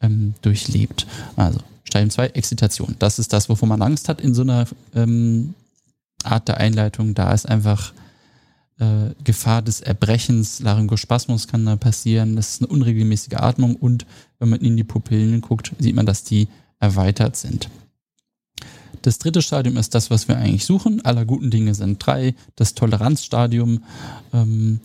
[0.00, 1.06] ähm, durchlebt.
[1.36, 2.96] Also Stadium 2, Exzitation.
[2.98, 5.54] Das ist das, wovon man Angst hat in so einer ähm,
[6.22, 7.14] Art der Einleitung.
[7.14, 7.92] Da ist einfach
[8.78, 12.36] äh, Gefahr des Erbrechens, Laryngospasmus kann da passieren.
[12.36, 14.06] Das ist eine unregelmäßige Atmung und
[14.38, 17.68] wenn man in die Pupillen guckt, sieht man, dass die erweitert sind.
[19.02, 21.04] Das dritte Stadium ist das, was wir eigentlich suchen.
[21.04, 22.34] Aller guten Dinge sind drei.
[22.56, 23.82] Das Toleranzstadium.
[24.32, 24.80] Ähm,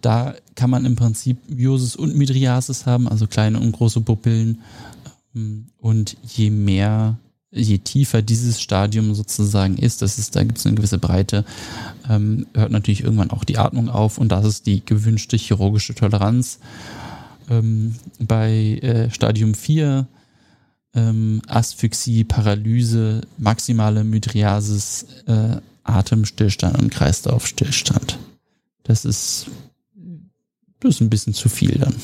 [0.00, 4.62] da kann man im Prinzip Myosis und Midriasis haben, also kleine und große Pupillen.
[5.34, 7.18] Ähm, und je mehr,
[7.52, 11.44] je tiefer dieses Stadium sozusagen ist, das ist, da gibt es eine gewisse Breite,
[12.08, 16.60] ähm, hört natürlich irgendwann auch die Atmung auf und das ist die gewünschte chirurgische Toleranz.
[17.48, 20.06] Ähm, bei äh, Stadium 4
[20.94, 28.18] ähm, Asphyxie, Paralyse, maximale Mydriasis, äh, Atemstillstand und Kreislaufstillstand.
[28.84, 29.46] Das ist,
[30.80, 31.94] das ist ein bisschen zu viel dann.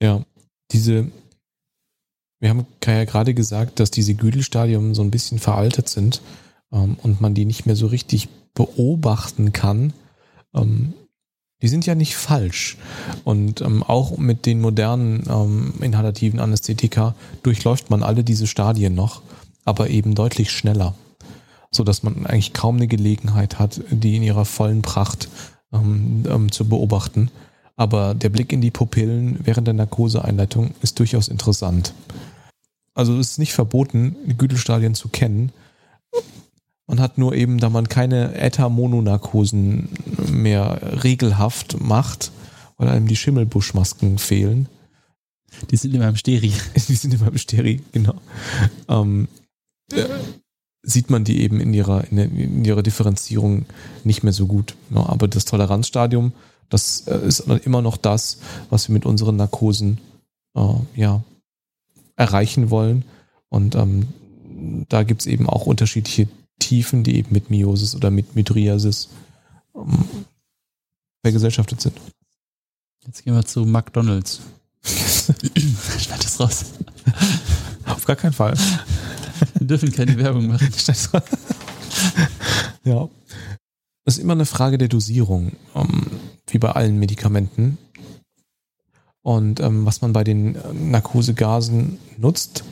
[0.00, 0.24] Ja,
[0.72, 1.10] diese,
[2.40, 6.20] wir haben ja gerade gesagt, dass diese Güdelstadien so ein bisschen veraltet sind
[6.72, 9.92] ähm, und man die nicht mehr so richtig beobachten kann.
[10.54, 10.94] Ähm,
[11.62, 12.76] die sind ja nicht falsch.
[13.24, 19.22] Und ähm, auch mit den modernen ähm, inhalativen Anästhetika durchläuft man alle diese Stadien noch,
[19.64, 20.94] aber eben deutlich schneller.
[21.70, 25.28] So dass man eigentlich kaum eine Gelegenheit hat, die in ihrer vollen Pracht
[25.72, 27.30] ähm, ähm, zu beobachten.
[27.76, 31.92] Aber der Blick in die Pupillen während der Narkoseeinleitung ist durchaus interessant.
[32.94, 35.52] Also es ist nicht verboten, die Gütelstadien zu kennen.
[36.86, 39.88] Man hat nur eben, da man keine Äther-Mononarkosen
[40.30, 42.32] mehr regelhaft macht,
[42.78, 44.68] weil einem die Schimmelbuschmasken fehlen.
[45.70, 46.52] Die sind immer im Steri.
[46.88, 48.14] Die sind immer im Steri, genau.
[48.88, 49.28] Ähm,
[49.92, 50.04] äh,
[50.82, 53.66] sieht man die eben in ihrer, in, in, ihrer Differenzierung
[54.04, 54.76] nicht mehr so gut.
[54.90, 56.32] Ja, aber das Toleranzstadium,
[56.68, 58.38] das äh, ist immer noch das,
[58.70, 59.98] was wir mit unseren Narkosen
[60.54, 61.22] äh, ja,
[62.16, 63.04] erreichen wollen.
[63.48, 64.08] Und ähm,
[64.88, 69.10] da gibt es eben auch unterschiedliche Tiefen, die eben mit Miosis oder mit Mydriasis
[69.74, 70.04] ähm,
[71.22, 72.00] vergesellschaftet sind.
[73.06, 74.40] Jetzt gehen wir zu McDonalds.
[74.84, 76.64] Schneid das raus.
[77.84, 78.56] Auf gar keinen Fall.
[79.54, 80.68] Wir dürfen keine Werbung machen.
[82.84, 83.08] ja.
[83.08, 83.10] Das
[84.06, 86.06] ist immer eine Frage der Dosierung, ähm,
[86.46, 87.78] wie bei allen Medikamenten.
[89.22, 92.62] Und ähm, was man bei den äh, Narkosegasen nutzt,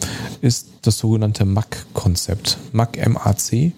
[0.40, 2.59] ist das sogenannte MAC-Konzept.
[2.73, 3.73] MAC, M-A-C,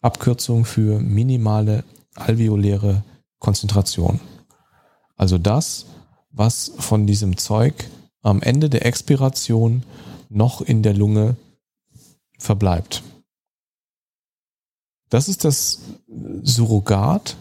[0.00, 1.84] Abkürzung für minimale
[2.14, 3.02] alveoläre
[3.40, 4.20] Konzentration.
[5.16, 5.86] Also das,
[6.30, 7.74] was von diesem Zeug
[8.22, 9.82] am Ende der Expiration
[10.28, 11.36] noch in der Lunge
[12.38, 13.02] verbleibt.
[15.12, 15.78] Das ist das
[16.42, 17.36] Surrogat.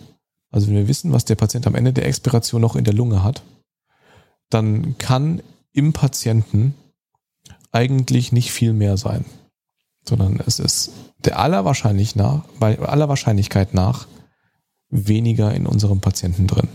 [0.52, 3.24] Also wenn wir wissen, was der Patient am Ende der Expiration noch in der Lunge
[3.24, 3.44] hat,
[4.50, 6.76] dann kann im Patienten
[7.72, 9.24] eigentlich nicht viel mehr sein,
[10.06, 14.06] sondern es ist der aller, wahrscheinlich nach, bei aller Wahrscheinlichkeit nach
[14.90, 16.68] weniger in unserem Patienten drin.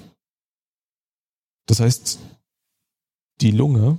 [1.66, 2.20] Das heißt,
[3.42, 3.98] die Lunge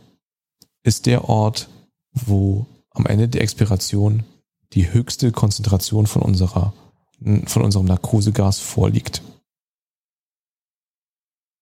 [0.81, 1.69] ist der Ort,
[2.11, 4.23] wo am Ende der Expiration
[4.73, 6.73] die höchste Konzentration von unserer,
[7.45, 9.21] von unserem Narkosegas vorliegt.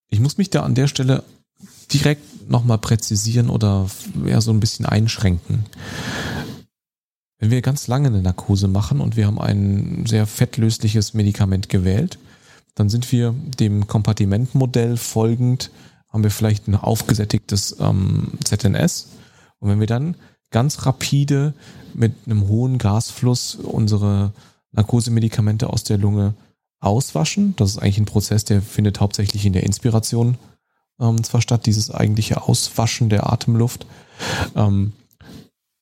[0.09, 1.23] Ich muss mich da an der Stelle
[1.91, 3.89] direkt nochmal präzisieren oder
[4.25, 5.65] ja, so ein bisschen einschränken.
[7.39, 12.17] Wenn wir ganz lange eine Narkose machen und wir haben ein sehr fettlösliches Medikament gewählt,
[12.75, 15.71] dann sind wir dem Kompartimentmodell folgend,
[16.09, 19.09] haben wir vielleicht ein aufgesättigtes ähm, ZNS.
[19.59, 20.15] Und wenn wir dann
[20.51, 21.53] ganz rapide
[21.93, 24.33] mit einem hohen Gasfluss unsere
[24.75, 26.35] Narkosemedikamente aus der Lunge
[26.79, 30.37] auswaschen, das ist eigentlich ein Prozess, der findet hauptsächlich in der Inspiration
[30.99, 33.85] ähm, zwar statt, dieses eigentliche Auswaschen der Atemluft,
[34.55, 34.91] ähm,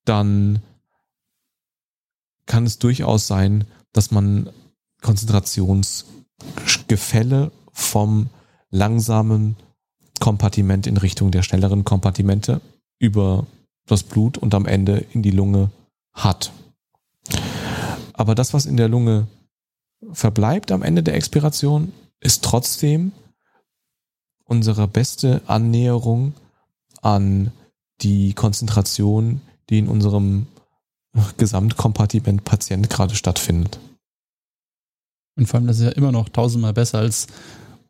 [0.06, 0.62] dann
[2.46, 4.50] kann es durchaus sein, dass man
[5.02, 8.28] Konzentrationsgefälle vom
[8.70, 9.56] langsamen
[10.20, 12.60] Kompartiment in Richtung der schnelleren Kompartimente
[13.00, 13.48] über
[13.86, 15.72] das Blut und am Ende in die Lunge
[16.14, 16.54] hat.
[18.14, 19.28] Aber das, was in der Lunge
[20.12, 23.12] verbleibt am Ende der Expiration, ist trotzdem
[24.46, 26.34] unsere beste Annäherung
[27.02, 27.52] an
[28.02, 30.48] die Konzentration, die in unserem
[31.38, 33.80] Gesamtkompartiment Patient gerade stattfindet.
[35.36, 37.28] Und vor allem, das ist ja immer noch tausendmal besser als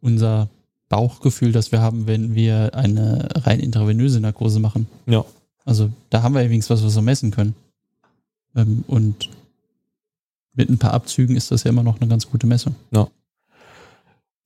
[0.01, 0.49] unser
[0.89, 4.87] Bauchgefühl, das wir haben, wenn wir eine rein intravenöse Narkose machen.
[5.05, 5.25] Ja.
[5.65, 7.55] Also da haben wir übrigens was, was wir messen können.
[8.55, 9.29] Ähm, und
[10.53, 12.75] mit ein paar Abzügen ist das ja immer noch eine ganz gute Messung.
[12.91, 13.07] Ja.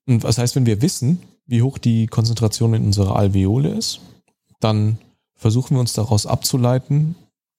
[0.08, 4.00] Und was heißt, wenn wir wissen, wie hoch die Konzentration in unserer Alveole ist,
[4.60, 4.98] dann
[5.36, 7.16] versuchen wir uns daraus abzuleiten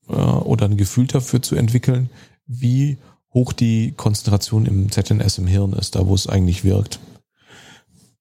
[0.09, 2.11] äh, oder ein Gefühl dafür zu entwickeln,
[2.47, 2.99] wie
[3.33, 6.99] hoch die Konzentration im ZNS im Hirn ist, da wo es eigentlich wirkt.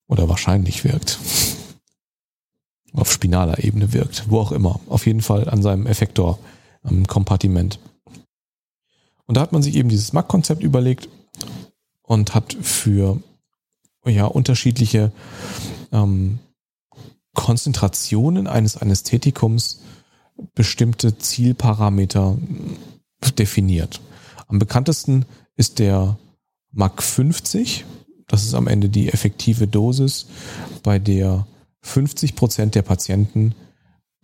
[0.08, 1.20] Oder wahrscheinlich wirkt.
[2.94, 4.80] Auf spinaler Ebene wirkt, wo auch immer.
[4.88, 6.40] Auf jeden Fall an seinem Effektor,
[6.84, 7.80] am Kompartiment.
[9.28, 11.10] Und da hat man sich eben dieses MAC-Konzept überlegt
[12.02, 13.22] und hat für
[14.06, 15.12] ja, unterschiedliche
[15.92, 16.40] ähm,
[17.34, 19.82] Konzentrationen eines Anästhetikums
[20.56, 22.38] bestimmte Zielparameter
[23.38, 24.02] definiert.
[24.48, 26.18] Am bekanntesten ist der
[26.72, 27.86] MAC 50.
[28.28, 30.28] Das ist am Ende die effektive Dosis,
[30.84, 31.46] bei der
[31.82, 33.56] 50 Prozent der Patienten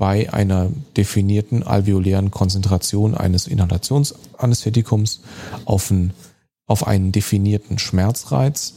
[0.03, 5.21] bei einer definierten alveolären Konzentration eines Inhalationsanästhetikums
[5.63, 6.11] auf einen,
[6.65, 8.73] auf einen definierten Schmerzreiz,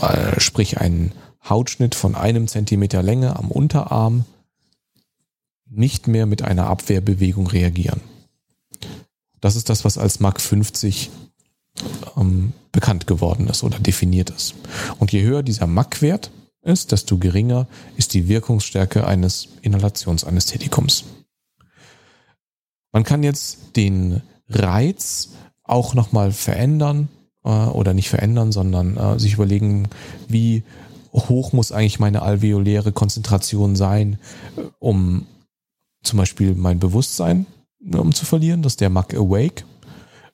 [0.00, 1.10] äh, sprich einen
[1.42, 4.24] Hautschnitt von einem Zentimeter Länge am Unterarm,
[5.68, 8.00] nicht mehr mit einer Abwehrbewegung reagieren.
[9.40, 11.10] Das ist das, was als MAC 50
[12.16, 14.54] ähm, bekannt geworden ist oder definiert ist.
[15.00, 16.30] Und je höher dieser MAC-Wert
[16.62, 21.04] ist, desto geringer ist die Wirkungsstärke eines Inhalationsanästhetikums.
[22.92, 25.30] Man kann jetzt den Reiz
[25.62, 27.08] auch nochmal verändern
[27.44, 29.88] äh, oder nicht verändern, sondern äh, sich überlegen,
[30.28, 30.64] wie
[31.12, 34.18] hoch muss eigentlich meine alveoläre Konzentration sein,
[34.56, 35.26] äh, um
[36.02, 37.46] zum Beispiel mein Bewusstsein
[37.92, 39.64] um zu verlieren, das ist der MAC Awake.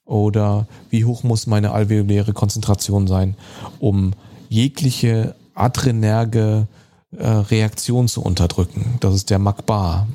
[0.04, 3.34] Oder wie hoch muss meine alveoläre Konzentration sein,
[3.80, 4.12] um
[4.48, 6.69] jegliche adrenerge
[7.16, 8.97] äh, Reaktion zu unterdrücken.
[9.01, 10.07] Das ist der MAC Bar.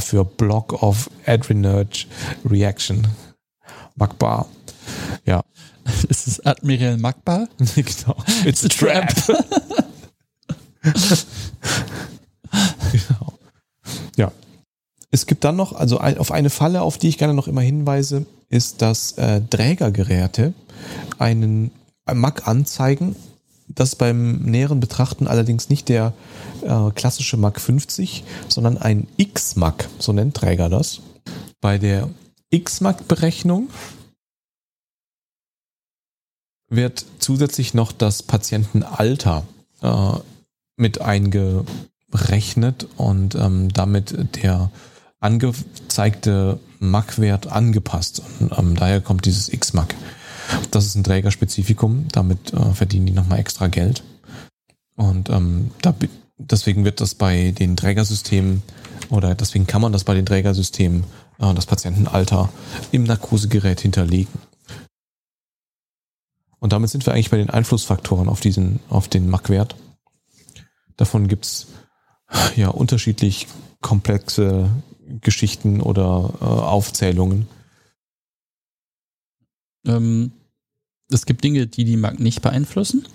[0.00, 2.06] Für Block of Adrenerge
[2.44, 3.06] Reaction.
[3.94, 4.46] MAC Bar.
[5.24, 5.42] Ja.
[6.08, 7.48] Ist es Admiral Magbar?
[7.74, 8.16] genau.
[8.44, 9.14] It's a trap.
[12.92, 13.38] genau.
[14.16, 14.32] Ja.
[15.10, 18.26] Es gibt dann noch, also auf eine Falle, auf die ich gerne noch immer hinweise,
[18.48, 20.52] ist, dass äh, Trägergeräte
[21.18, 21.70] einen
[22.12, 23.16] MAC anzeigen.
[23.76, 26.14] Das beim näheren Betrachten allerdings nicht der
[26.62, 31.00] äh, klassische MAC 50, sondern ein X-MAC, so nennt Träger das.
[31.60, 32.08] Bei der
[32.50, 33.68] X-MAC-Berechnung
[36.68, 39.46] wird zusätzlich noch das Patientenalter
[39.82, 40.12] äh,
[40.76, 44.70] mit eingerechnet und ähm, damit der
[45.20, 48.22] angezeigte MAC-Wert angepasst.
[48.40, 49.94] Und, ähm, daher kommt dieses X-MAC.
[50.70, 54.02] Das ist ein Trägerspezifikum, damit äh, verdienen die nochmal extra Geld.
[54.96, 55.94] Und ähm, da,
[56.38, 58.62] deswegen wird das bei den Trägersystemen
[59.10, 61.04] oder deswegen kann man das bei den Trägersystemen
[61.38, 62.50] äh, das Patientenalter
[62.92, 64.32] im Narkosegerät hinterlegen.
[66.58, 69.76] Und damit sind wir eigentlich bei den Einflussfaktoren auf diesen, auf den MAC-Wert.
[70.96, 71.68] Davon gibt's
[72.56, 73.46] ja unterschiedlich
[73.82, 74.70] komplexe
[75.20, 77.46] Geschichten oder äh, Aufzählungen.
[79.86, 80.32] Ähm,
[81.10, 83.06] es gibt Dinge, die die MAC nicht beeinflussen.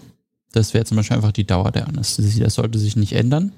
[0.52, 2.40] Das wäre zum Beispiel einfach die Dauer der Anästhesie.
[2.40, 3.52] Das sollte sich nicht ändern.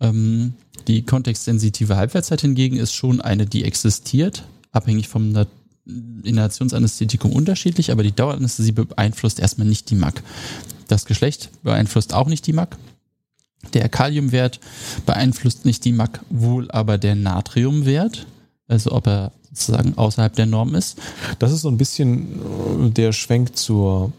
[0.00, 0.54] Ähm,
[0.86, 5.34] die kontextsensitive Halbwertszeit hingegen ist schon eine, die existiert, abhängig vom
[6.22, 10.22] Inhalationsanästhetikum unterschiedlich, aber die Daueranästhesie beeinflusst erstmal nicht die MAC.
[10.86, 12.76] Das Geschlecht beeinflusst auch nicht die MAC.
[13.74, 14.60] Der Kaliumwert
[15.04, 18.26] beeinflusst nicht die MAC, wohl aber der Natriumwert,
[18.68, 20.98] also ob er sozusagen außerhalb der Norm ist.
[21.38, 24.12] Das ist so ein bisschen äh, der Schwenk zur,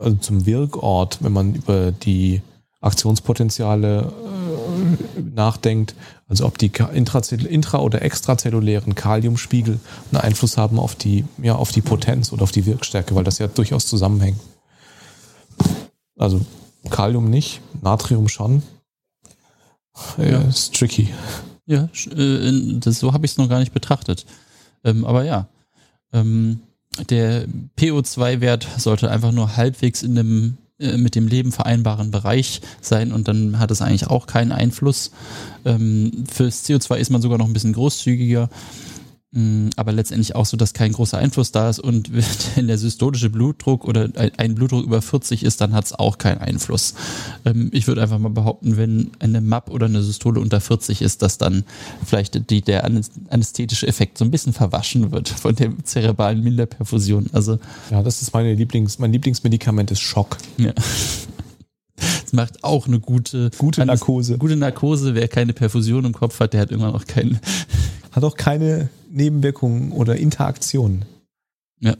[0.00, 2.42] also zum Wirkort, wenn man über die
[2.80, 5.94] Aktionspotenziale äh, nachdenkt,
[6.28, 9.78] also ob die intra- oder extrazellulären Kaliumspiegel
[10.10, 13.38] einen Einfluss haben auf die, ja, auf die Potenz oder auf die Wirkstärke, weil das
[13.38, 14.40] ja durchaus zusammenhängt.
[16.16, 16.40] Also
[16.90, 18.62] Kalium nicht, Natrium schon.
[20.16, 20.40] Ja.
[20.40, 21.10] Ist tricky.
[21.66, 24.26] Ja, äh, das, so habe ich es noch gar nicht betrachtet.
[24.84, 25.48] Ähm, aber ja,
[26.12, 26.60] ähm,
[27.08, 27.46] der
[27.78, 33.28] PO2-Wert sollte einfach nur halbwegs in dem äh, mit dem Leben vereinbaren Bereich sein und
[33.28, 35.12] dann hat es eigentlich auch keinen Einfluss.
[35.64, 38.50] Ähm, fürs CO2 ist man sogar noch ein bisschen großzügiger.
[39.34, 42.10] Mm, aber letztendlich auch so, dass kein großer Einfluss da ist und
[42.56, 46.38] wenn der systolische Blutdruck oder ein Blutdruck über 40 ist, dann hat es auch keinen
[46.38, 46.94] Einfluss.
[47.46, 51.22] Ähm, ich würde einfach mal behaupten, wenn eine MAP oder eine Systole unter 40 ist,
[51.22, 51.64] dass dann
[52.04, 57.30] vielleicht die, der anästhetische Effekt so ein bisschen verwaschen wird von der zerebralen Minderperfusion.
[57.32, 57.58] Also
[57.90, 60.36] ja, das ist meine Lieblings, mein Lieblingsmedikament ist Schock.
[60.58, 60.72] Ja.
[62.26, 64.36] Es macht auch eine gute, gute Narkose.
[64.36, 65.14] Gute Narkose.
[65.14, 67.38] Wer keine Perfusion im Kopf hat, der hat irgendwann auch keinen.
[68.10, 71.04] Hat auch keine Nebenwirkungen oder Interaktionen.
[71.80, 71.96] Ja.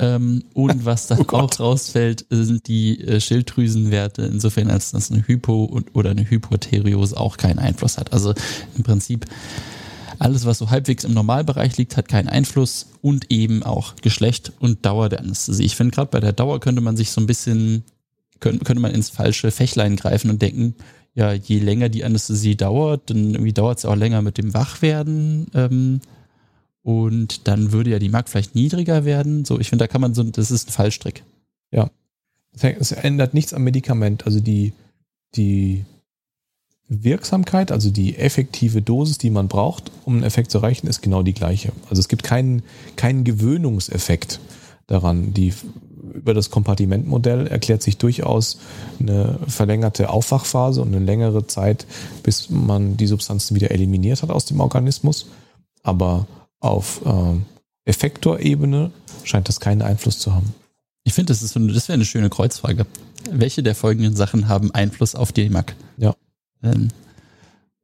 [0.00, 5.22] Ähm, und was dann oh auch rausfällt, sind die äh, Schilddrüsenwerte, insofern als das eine
[5.22, 8.12] Hypo- oder eine Hypotheriose auch keinen Einfluss hat.
[8.12, 8.34] Also
[8.76, 9.26] im Prinzip
[10.18, 14.84] alles, was so halbwegs im Normalbereich liegt, hat keinen Einfluss und eben auch Geschlecht und
[14.84, 15.64] Dauer der Anästhesie.
[15.64, 17.84] Ich finde gerade bei der Dauer könnte man sich so ein bisschen,
[18.40, 20.74] könnte, könnte man ins falsche Fächlein greifen und denken,
[21.14, 25.46] ja, je länger die Anästhesie dauert, dann irgendwie dauert es auch länger mit dem Wachwerden.
[25.54, 26.00] Ähm,
[26.82, 29.44] und dann würde ja die Mark vielleicht niedriger werden.
[29.44, 31.24] So, ich finde, da kann man so, das ist ein Fallstrick.
[31.70, 31.90] Ja.
[32.52, 34.26] Es ändert nichts am Medikament.
[34.26, 34.72] Also die,
[35.36, 35.84] die
[36.88, 41.22] Wirksamkeit, also die effektive Dosis, die man braucht, um einen Effekt zu erreichen, ist genau
[41.22, 41.72] die gleiche.
[41.88, 42.62] Also es gibt keinen,
[42.96, 44.40] keinen Gewöhnungseffekt
[44.88, 45.32] daran.
[45.32, 45.54] Die,
[46.12, 48.58] über das Kompartimentmodell erklärt sich durchaus
[48.98, 51.86] eine verlängerte Aufwachphase und eine längere Zeit,
[52.24, 55.26] bis man die Substanzen wieder eliminiert hat aus dem Organismus.
[55.84, 56.26] Aber
[56.60, 57.36] auf äh,
[57.84, 58.90] Effektorebene
[59.24, 60.54] scheint das keinen Einfluss zu haben.
[61.04, 62.86] Ich finde, das, das wäre eine schöne Kreuzfrage.
[63.30, 65.74] Welche der folgenden Sachen haben Einfluss auf die MAC?
[65.96, 66.14] Ja.
[66.62, 66.88] Ähm,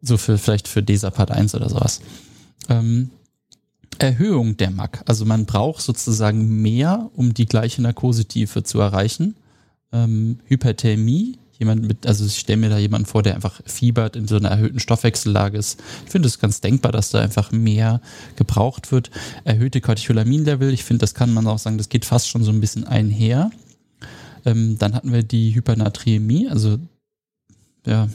[0.00, 2.00] so für vielleicht für dieser Part 1 oder sowas.
[2.68, 3.10] Ähm,
[3.98, 5.02] Erhöhung der MAC.
[5.06, 9.36] Also man braucht sozusagen mehr, um die gleiche Narkosetiefe zu erreichen.
[9.92, 14.28] Ähm, Hyperthermie jemand mit, also ich stelle mir da jemanden vor, der einfach fiebert, in
[14.28, 15.82] so einer erhöhten Stoffwechsellage ist.
[16.04, 18.00] Ich finde es ganz denkbar, dass da einfach mehr
[18.36, 19.10] gebraucht wird.
[19.44, 22.60] Erhöhte Corticholamin-Level, ich finde, das kann man auch sagen, das geht fast schon so ein
[22.60, 23.50] bisschen einher.
[24.44, 26.78] Ähm, dann hatten wir die Hypernatriämie, also
[27.86, 28.08] ja,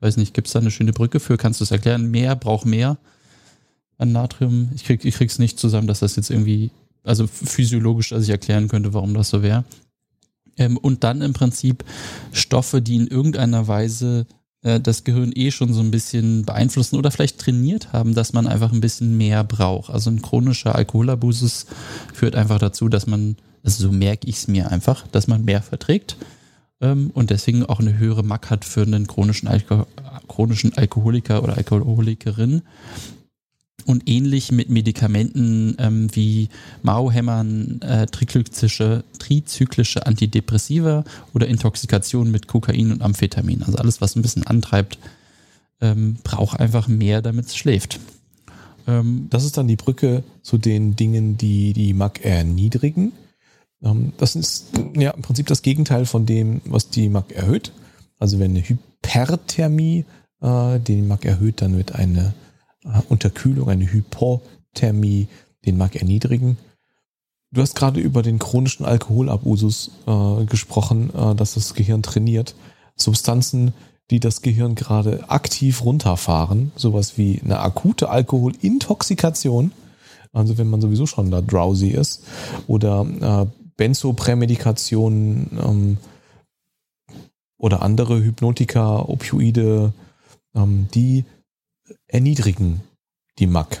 [0.00, 1.36] weiß nicht, gibt es da eine schöne Brücke für?
[1.36, 2.10] Kannst du es erklären?
[2.10, 2.98] Mehr braucht mehr
[3.98, 4.70] an Natrium.
[4.74, 6.70] Ich krieg, ich krieg's nicht zusammen, dass das jetzt irgendwie,
[7.04, 9.64] also physiologisch, dass ich erklären könnte, warum das so wäre.
[10.60, 11.84] Ähm, und dann im Prinzip
[12.30, 14.26] Stoffe, die in irgendeiner Weise
[14.62, 18.46] äh, das Gehirn eh schon so ein bisschen beeinflussen oder vielleicht trainiert haben, dass man
[18.46, 19.90] einfach ein bisschen mehr braucht.
[19.90, 21.66] Also ein chronischer Alkoholabusus
[22.12, 25.62] führt einfach dazu, dass man, also so merke ich es mir einfach, dass man mehr
[25.62, 26.16] verträgt
[26.82, 29.86] ähm, und deswegen auch eine höhere Mack hat für einen chronischen, Alko
[30.28, 32.62] chronischen Alkoholiker oder Alkoholikerin.
[33.86, 36.48] Und ähnlich mit Medikamenten ähm, wie
[36.82, 41.04] Mauhämmern, äh, trizyklische, trizyklische Antidepressiva
[41.34, 43.62] oder Intoxikation mit Kokain und Amphetamin.
[43.62, 44.98] Also alles, was ein bisschen antreibt,
[45.80, 48.00] ähm, braucht einfach mehr, damit es schläft.
[48.86, 53.12] Ähm, das ist dann die Brücke zu den Dingen, die die MAC erniedrigen.
[53.82, 57.72] Ähm, das ist ja im Prinzip das Gegenteil von dem, was die MAC erhöht.
[58.18, 60.04] Also wenn eine Hyperthermie
[60.40, 62.34] äh, den MAC erhöht, dann wird eine
[63.08, 65.28] Unterkühlung, eine Hypothermie
[65.66, 66.56] den mag erniedrigen.
[67.52, 72.54] Du hast gerade über den chronischen Alkoholabusus äh, gesprochen, äh, dass das Gehirn trainiert.
[72.96, 73.74] Substanzen,
[74.10, 79.72] die das Gehirn gerade aktiv runterfahren, sowas wie eine akute Alkoholintoxikation,
[80.32, 82.24] also wenn man sowieso schon da drowsy ist,
[82.66, 85.96] oder äh, Benzoprämedikationen ähm,
[87.58, 89.92] oder andere Hypnotika, Opioide,
[90.54, 91.24] ähm, die
[92.12, 92.82] erniedrigen
[93.38, 93.80] die MAC.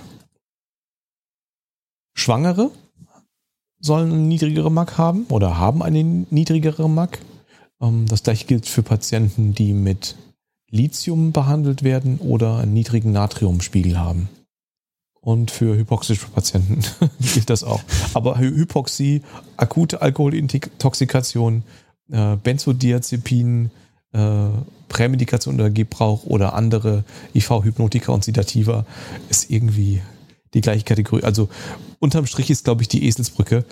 [2.14, 2.70] Schwangere
[3.80, 7.20] sollen eine niedrigere MAC haben oder haben eine niedrigere MAC.
[7.80, 10.16] Ähm, das gleiche gilt für Patienten, die mit
[10.70, 14.28] Lithium behandelt werden oder einen niedrigen Natriumspiegel haben.
[15.20, 16.82] Und für hypoxische Patienten
[17.34, 17.82] gilt das auch.
[18.14, 19.22] Aber Hypoxie,
[19.56, 21.62] akute Alkoholintoxikation,
[22.10, 23.70] äh, Benzodiazepin,
[24.12, 24.48] äh,
[24.90, 28.84] Prämedikation oder Gebrauch oder andere IV-Hypnotika und Sedativa
[29.30, 30.02] ist irgendwie
[30.52, 31.22] die gleiche Kategorie.
[31.22, 31.48] Also
[32.00, 33.64] unterm Strich ist, glaube ich, die Eselsbrücke.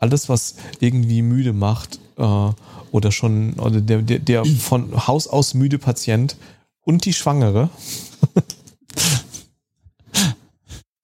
[0.00, 2.50] Alles, was irgendwie müde macht äh,
[2.90, 6.36] oder schon oder der, der, der von Haus aus müde Patient
[6.80, 7.70] und die Schwangere,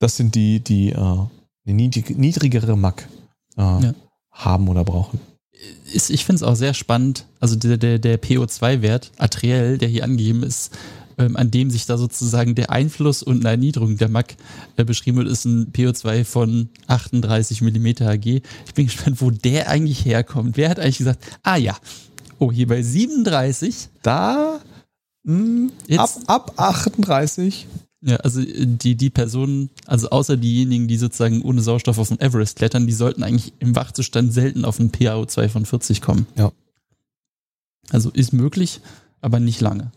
[0.01, 1.29] das sind die, die äh, eine
[1.67, 3.09] niedrigere MAC
[3.57, 3.95] äh, ja.
[4.33, 5.21] haben oder brauchen
[5.93, 10.05] ist, ich finde es auch sehr spannend, also der, der, der PO2-Wert, arteriell, der hier
[10.05, 10.77] angegeben ist,
[11.19, 14.37] ähm, an dem sich da sozusagen der Einfluss und eine Erniedrigung der MAC
[14.77, 18.43] äh, beschrieben wird, ist ein PO2 von 38 mm Hg.
[18.67, 20.57] Ich bin gespannt, wo der eigentlich herkommt.
[20.57, 21.77] Wer hat eigentlich gesagt, ah ja,
[22.41, 23.91] Oh, hier bei 37?
[24.03, 24.61] Da
[25.25, 27.67] mh, ab, ab 38.
[28.03, 32.21] Ja, also äh, die, die Personen, also außer diejenigen, die sozusagen ohne Sauerstoff auf den
[32.21, 36.27] Everest klettern, die sollten eigentlich im Wachzustand selten auf einen PaO2 von 40 kommen.
[36.37, 36.53] Ja.
[37.91, 38.81] Also ist möglich,
[39.21, 39.93] aber nicht lange.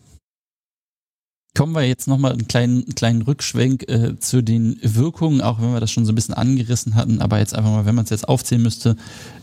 [1.55, 5.79] Kommen wir jetzt nochmal einen kleinen, kleinen Rückschwenk äh, zu den Wirkungen, auch wenn wir
[5.79, 8.27] das schon so ein bisschen angerissen hatten, aber jetzt einfach mal, wenn man es jetzt
[8.27, 8.95] aufzählen müsste,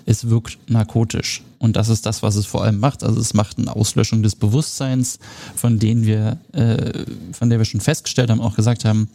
[0.06, 1.44] es wirkt narkotisch.
[1.61, 3.04] Und das ist das, was es vor allem macht.
[3.04, 5.20] Also es macht eine Auslöschung des Bewusstseins,
[5.54, 9.08] von denen wir, äh, von der wir schon festgestellt haben, auch gesagt haben,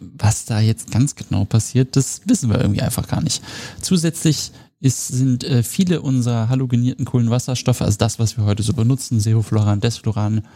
[0.00, 3.42] was da jetzt ganz genau passiert, das wissen wir irgendwie einfach gar nicht.
[3.82, 9.20] Zusätzlich ist, sind äh, viele unserer halogenierten Kohlenwasserstoffe, also das, was wir heute so benutzen,
[9.20, 10.46] Seofluran, Desfluran,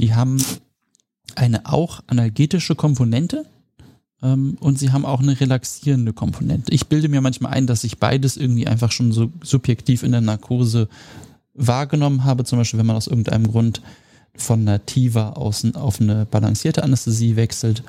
[0.00, 0.42] die haben
[1.34, 3.44] eine auch analgetische Komponente
[4.22, 6.72] ähm, und sie haben auch eine relaxierende Komponente.
[6.72, 10.20] Ich bilde mir manchmal ein, dass ich beides irgendwie einfach schon so subjektiv in der
[10.20, 10.88] Narkose
[11.54, 13.82] wahrgenommen habe, zum Beispiel wenn man aus irgendeinem Grund
[14.36, 14.80] von einer
[15.36, 17.82] außen auf eine balancierte Anästhesie wechselt,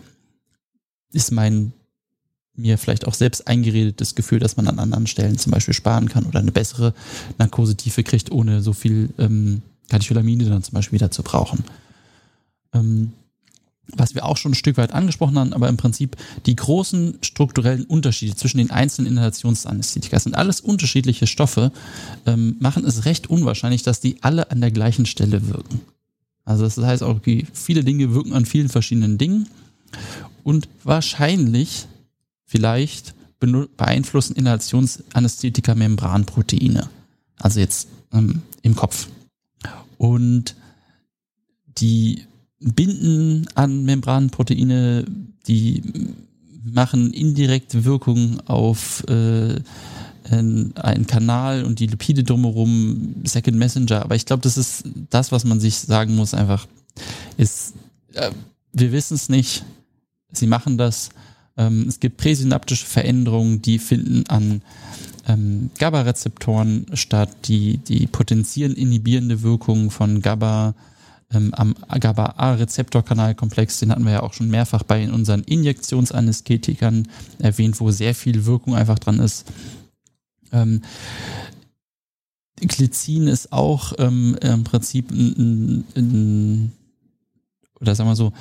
[1.11, 1.73] ist mein
[2.55, 6.25] mir vielleicht auch selbst eingeredetes Gefühl, dass man an anderen Stellen zum Beispiel sparen kann
[6.25, 6.93] oder eine bessere
[7.37, 11.63] Narkosetiefe kriegt, ohne so viel ähm, Katecholamine dann zum Beispiel wieder zu brauchen.
[12.73, 13.13] Ähm,
[13.95, 16.15] was wir auch schon ein Stück weit angesprochen haben, aber im Prinzip
[16.45, 21.71] die großen strukturellen Unterschiede zwischen den einzelnen Inhalationsanästhetika, sind alles unterschiedliche Stoffe,
[22.25, 25.81] ähm, machen es recht unwahrscheinlich, dass die alle an der gleichen Stelle wirken.
[26.45, 27.19] Also das heißt auch,
[27.53, 29.47] viele Dinge wirken an vielen verschiedenen Dingen
[30.43, 31.87] und wahrscheinlich
[32.45, 36.89] vielleicht beeinflussen Inhalationsanästhetika Membranproteine.
[37.37, 39.07] Also jetzt ähm, im Kopf.
[39.97, 40.55] Und
[41.77, 42.25] die
[42.59, 45.05] binden an Membranproteine,
[45.47, 45.81] die
[46.63, 49.55] machen indirekte Wirkung auf äh,
[50.31, 54.03] einen Kanal und die Lipide drumherum, Second Messenger.
[54.03, 56.67] Aber ich glaube, das ist das, was man sich sagen muss, einfach
[57.37, 57.73] ist,
[58.13, 58.31] äh,
[58.73, 59.63] wir wissen es nicht,
[60.31, 61.09] sie machen das.
[61.57, 64.61] Ähm, es gibt präsynaptische Veränderungen, die finden an
[65.27, 70.75] ähm, GABA-Rezeptoren statt, die, die potenzieren inhibierende Wirkungen von GABA
[71.31, 77.07] ähm, am GABA-A-Rezeptorkanalkomplex, den hatten wir ja auch schon mehrfach bei unseren Injektionsanästhetikern
[77.37, 79.45] erwähnt, wo sehr viel Wirkung einfach dran ist.
[80.51, 80.81] Ähm,
[82.55, 86.71] Glycin ist auch ähm, im Prinzip ein, ein, ein,
[87.79, 88.33] oder sagen wir so,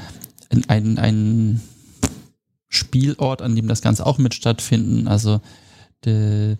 [0.69, 1.61] ein, ein
[2.69, 5.09] Spielort, an dem das Ganze auch mit stattfinden.
[5.09, 5.41] Also
[6.05, 6.57] de,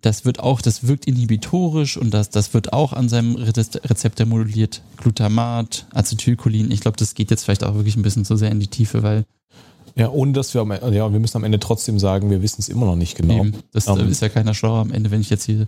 [0.00, 4.82] das wird auch, das wirkt inhibitorisch und das, das wird auch an seinem Rezeptor moduliert.
[4.96, 6.70] Glutamat, Acetylcholin.
[6.70, 9.02] Ich glaube, das geht jetzt vielleicht auch wirklich ein bisschen zu sehr in die Tiefe,
[9.02, 9.24] weil.
[9.96, 12.60] Ja, ohne dass wir am Ende, ja, wir müssen am Ende trotzdem sagen, wir wissen
[12.60, 13.40] es immer noch nicht genau.
[13.40, 15.66] Eben, das um, ähm, ist ja keiner schlauer am Ende, wenn ich jetzt hier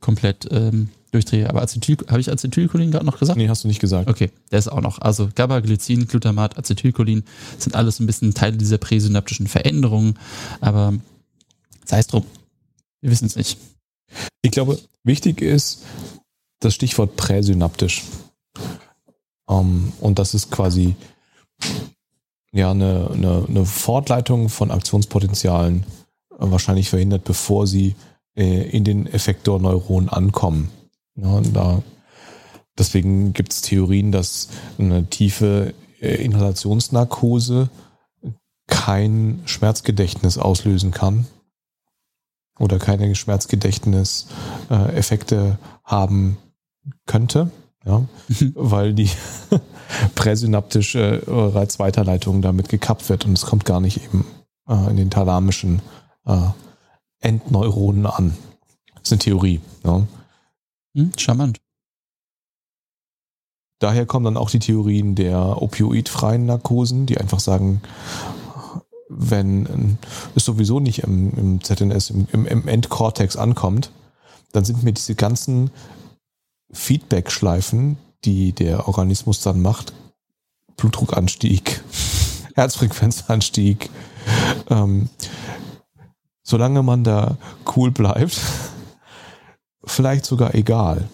[0.00, 1.48] komplett ähm, durchdrehe.
[1.50, 3.36] Aber Acetyl, habe ich Acetylcholin gerade noch gesagt?
[3.36, 4.08] Nee, hast du nicht gesagt.
[4.08, 5.00] Okay, der ist auch noch.
[5.00, 7.24] Also GABA, Glycin, Glutamat, Acetylcholin
[7.58, 10.18] sind alles ein bisschen Teile dieser präsynaptischen Veränderungen.
[10.60, 10.94] Aber
[11.84, 12.24] sei es drum.
[13.00, 13.58] Wir wissen es nicht.
[14.42, 15.82] Ich glaube, wichtig ist
[16.60, 18.04] das Stichwort präsynaptisch.
[19.46, 20.94] Um, ähm, und das ist quasi
[22.52, 25.84] ja eine, eine, eine Fortleitung von Aktionspotenzialen
[26.32, 27.96] äh, wahrscheinlich verhindert, bevor sie
[28.36, 30.70] äh, in den Effektorneuronen ankommen.
[31.16, 31.82] Ja, da,
[32.78, 34.48] deswegen gibt es Theorien, dass
[34.78, 37.70] eine tiefe äh, Inhalationsnarkose
[38.66, 41.26] kein Schmerzgedächtnis auslösen kann
[42.60, 46.36] oder keine Schmerzgedächtnis-Effekte haben
[47.06, 47.50] könnte,
[47.84, 48.04] ja,
[48.54, 49.10] weil die
[50.14, 54.24] präsynaptische Reizweiterleitung damit gekappt wird und es kommt gar nicht eben
[54.68, 55.82] äh, in den thalamischen
[56.26, 56.36] äh,
[57.20, 58.36] Endneuronen an.
[58.94, 59.60] Das ist eine Theorie.
[59.84, 60.06] Ja.
[60.94, 61.60] Hm, charmant.
[63.78, 67.80] Daher kommen dann auch die Theorien der opioidfreien Narkosen, die einfach sagen,
[69.10, 69.98] wenn
[70.36, 73.90] es sowieso nicht im, im ZNS, im, im Endkortex ankommt,
[74.52, 75.70] dann sind mir diese ganzen
[76.72, 79.92] Feedback-Schleifen, die der Organismus dann macht,
[80.76, 81.82] Blutdruckanstieg,
[82.54, 83.90] Herzfrequenzanstieg,
[84.68, 85.08] ähm,
[86.42, 87.36] solange man da
[87.76, 88.40] cool bleibt,
[89.84, 91.08] vielleicht sogar egal.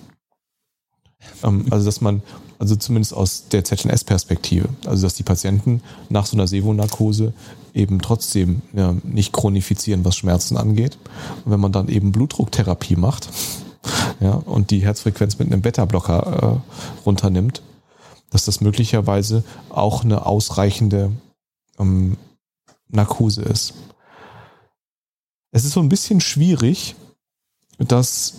[1.43, 2.23] Ähm, also, dass man,
[2.59, 7.33] also zumindest aus der ZNS-Perspektive, also dass die Patienten nach so einer Sevo-Narkose
[7.77, 10.99] eben trotzdem ja, nicht chronifizieren, was Schmerzen angeht.
[11.45, 13.29] Und wenn man dann eben Blutdrucktherapie macht
[14.21, 17.63] ja, und die Herzfrequenz mit einem Beta-Blocker äh, runternimmt,
[18.31, 21.13] dass das möglicherweise auch eine ausreichende
[21.79, 22.17] ähm,
[22.89, 23.75] Narkose ist.
[25.53, 26.97] Es ist so ein bisschen schwierig,
[27.79, 28.35] das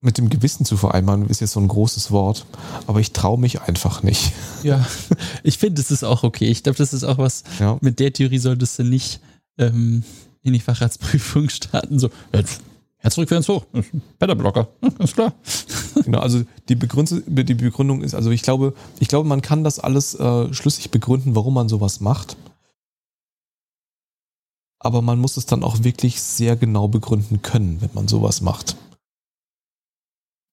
[0.00, 2.46] mit dem Gewissen zu vereinbaren, ist jetzt so ein großes Wort,
[2.86, 4.32] aber ich traue mich einfach nicht.
[4.62, 4.86] Ja,
[5.42, 6.46] ich finde, es ist auch okay.
[6.46, 7.78] Ich glaube, das ist auch was, ja.
[7.80, 9.20] mit der Theorie solltest du nicht
[9.58, 10.04] ähm,
[10.42, 11.98] in die Facharztprüfung starten.
[11.98, 12.10] So,
[12.98, 13.64] Herzfrequenz hoch,
[14.18, 14.68] Beta-Blocker,
[14.98, 15.32] ist klar.
[16.04, 19.78] Genau, also die Begründung, die Begründung ist, also ich glaube, ich glaube, man kann das
[19.78, 22.36] alles äh, schlüssig begründen, warum man sowas macht.
[24.78, 28.76] Aber man muss es dann auch wirklich sehr genau begründen können, wenn man sowas macht.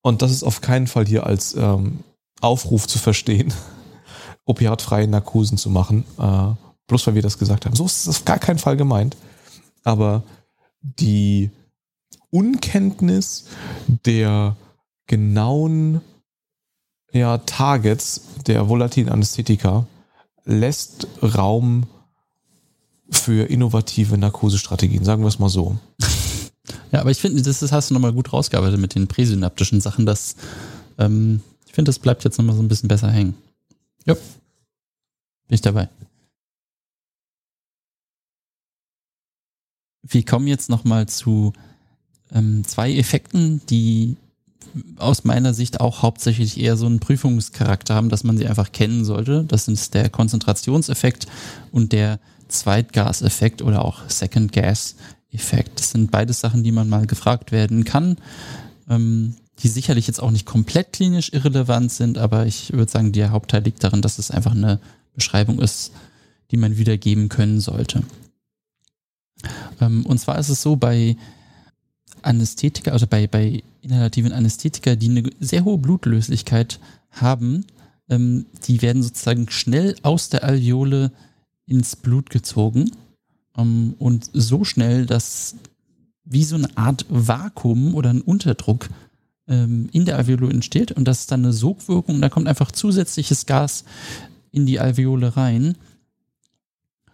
[0.04, 2.04] Und das ist auf keinen Fall hier als ähm,
[2.42, 3.52] Aufruf zu verstehen,
[4.46, 6.06] opiatfreie Narkosen zu machen.
[6.20, 6.50] Äh,
[6.88, 7.76] bloß weil wir das gesagt haben.
[7.76, 9.18] So ist es auf gar keinen Fall gemeint.
[9.84, 10.24] Aber
[10.82, 11.50] die
[12.30, 13.46] Unkenntnis
[14.06, 14.58] der
[15.08, 16.02] genauen
[17.14, 19.88] ja, Targets der volatilen Anästhetika
[20.44, 21.86] lässt Raum
[23.10, 25.78] für innovative Narkosestrategien, sagen wir es mal so.
[26.94, 30.06] Ja, aber ich finde, das hast du nochmal gut rausgearbeitet mit den präsynaptischen Sachen.
[30.06, 30.36] Das,
[31.00, 33.34] ähm, ich finde, das bleibt jetzt nochmal so ein bisschen besser hängen.
[34.06, 34.14] Ja.
[34.14, 34.22] Bin
[35.56, 35.90] ich dabei.
[40.04, 41.54] Wir kommen jetzt nochmal zu
[42.32, 44.16] ähm, zwei Effekten, die
[44.98, 49.04] aus meiner Sicht auch hauptsächlich eher so einen Prüfungscharakter haben, dass man sie einfach kennen
[49.04, 49.46] sollte.
[49.46, 51.26] Das ist der Konzentrationseffekt
[51.72, 52.20] und der
[52.50, 54.96] Zweitgaseffekt oder auch Second Gas
[55.34, 55.80] Effekt.
[55.80, 58.18] Das sind beides Sachen, die man mal gefragt werden kann,
[58.90, 63.32] ähm, die sicherlich jetzt auch nicht komplett klinisch irrelevant sind, aber ich würde sagen, der
[63.32, 64.80] Hauptteil liegt darin, dass es einfach eine
[65.14, 65.92] Beschreibung ist,
[66.52, 68.04] die man wiedergeben können sollte.
[69.80, 71.18] Ähm, und zwar ist es so, bei
[72.22, 76.80] Anästhetika, also bei, bei inhalativen Anästhetika, die eine sehr hohe Blutlöslichkeit
[77.12, 77.66] haben,
[78.10, 81.12] ähm, die werden sozusagen schnell aus der Alveole
[81.66, 82.92] ins Blut gezogen
[83.58, 85.56] ähm, und so schnell, dass
[86.26, 88.90] wie so eine Art Vakuum oder ein Unterdruck
[89.48, 92.72] ähm, in der Alveole entsteht und das ist dann eine Sogwirkung und da kommt einfach
[92.72, 93.84] zusätzliches Gas
[94.52, 95.76] in die Alveole rein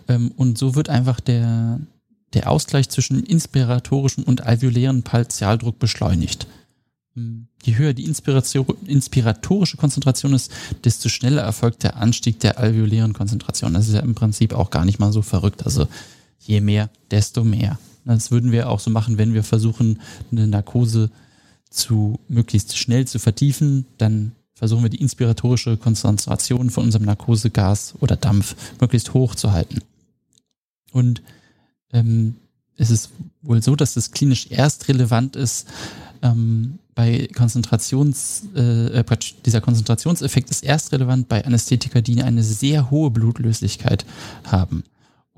[0.08, 1.80] ähm, und so wird einfach der,
[2.34, 6.48] der Ausgleich zwischen inspiratorischem und alveolären Partialdruck beschleunigt.
[7.16, 10.52] Hm, je höher die inspiratorische Konzentration ist,
[10.84, 13.74] desto schneller erfolgt der Anstieg der alveolären Konzentration.
[13.74, 15.66] Das ist ja im Prinzip auch gar nicht mal so verrückt.
[15.66, 15.88] Also
[16.40, 17.80] je mehr, desto mehr.
[18.06, 20.00] Das würden wir auch so machen, wenn wir versuchen,
[20.32, 21.12] eine Narkose
[21.70, 28.16] zu möglichst schnell zu vertiefen, dann versuchen wir die inspiratorische Konzentration von unserem Narkosegas oder
[28.16, 29.82] Dampf möglichst hoch zu halten.
[30.92, 31.22] Und
[31.94, 32.36] ähm,
[32.76, 33.12] es ist
[33.42, 35.68] wohl so, dass das klinisch erst relevant ist
[36.22, 39.04] ähm, bei Konzentrations, äh, äh
[39.46, 44.06] dieser Konzentrationseffekt ist erst relevant bei Anästhetika, die eine sehr hohe Blutlöslichkeit
[44.44, 44.84] haben.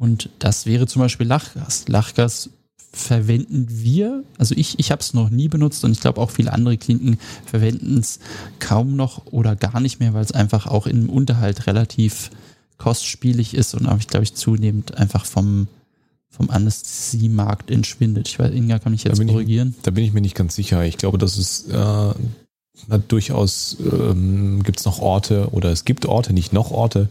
[0.02, 1.88] Und das wäre zum Beispiel Lachgas.
[1.88, 2.50] Lachgas
[2.92, 6.52] verwenden wir, also ich, ich habe es noch nie benutzt und ich glaube auch viele
[6.54, 8.18] andere Kliniken verwenden es
[8.58, 12.32] kaum noch oder gar nicht mehr, weil es einfach auch im Unterhalt relativ
[12.80, 15.68] kostspielig ist und auch, ich glaube ich, zunehmend einfach vom,
[16.30, 18.28] vom Anästhesiemarkt entschwindet.
[18.28, 19.76] Ich weiß, Inga kann mich jetzt da korrigieren.
[19.78, 20.84] Ich, da bin ich mir nicht ganz sicher.
[20.84, 26.34] Ich glaube, dass es äh, durchaus ähm, gibt es noch Orte oder es gibt Orte,
[26.34, 27.08] nicht noch Orte,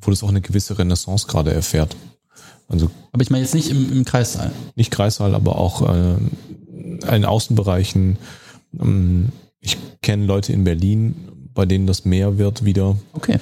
[0.00, 1.94] wo das auch eine gewisse Renaissance gerade erfährt.
[2.68, 4.52] Also aber ich meine jetzt nicht im, im Kreissaal.
[4.74, 6.16] Nicht Kreissaal, aber auch äh,
[7.14, 8.16] in Außenbereichen.
[8.80, 9.28] Ähm,
[9.60, 11.14] ich kenne Leute in Berlin,
[11.54, 12.96] bei denen das mehr wird wieder.
[13.12, 13.38] Okay.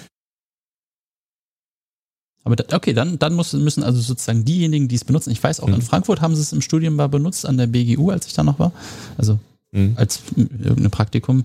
[2.42, 5.60] Aber da, okay, dann, dann muss, müssen also sozusagen diejenigen, die es benutzen, ich weiß
[5.60, 5.74] auch, mhm.
[5.74, 8.42] in Frankfurt haben sie es im Studium mal benutzt, an der BGU, als ich da
[8.42, 8.72] noch war.
[9.16, 9.38] Also
[9.72, 9.92] mhm.
[9.96, 11.44] als irgendein Praktikum.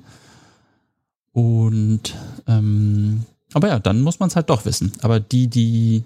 [1.31, 2.15] Und
[2.47, 4.93] ähm, aber ja, dann muss man es halt doch wissen.
[5.01, 6.03] Aber die, die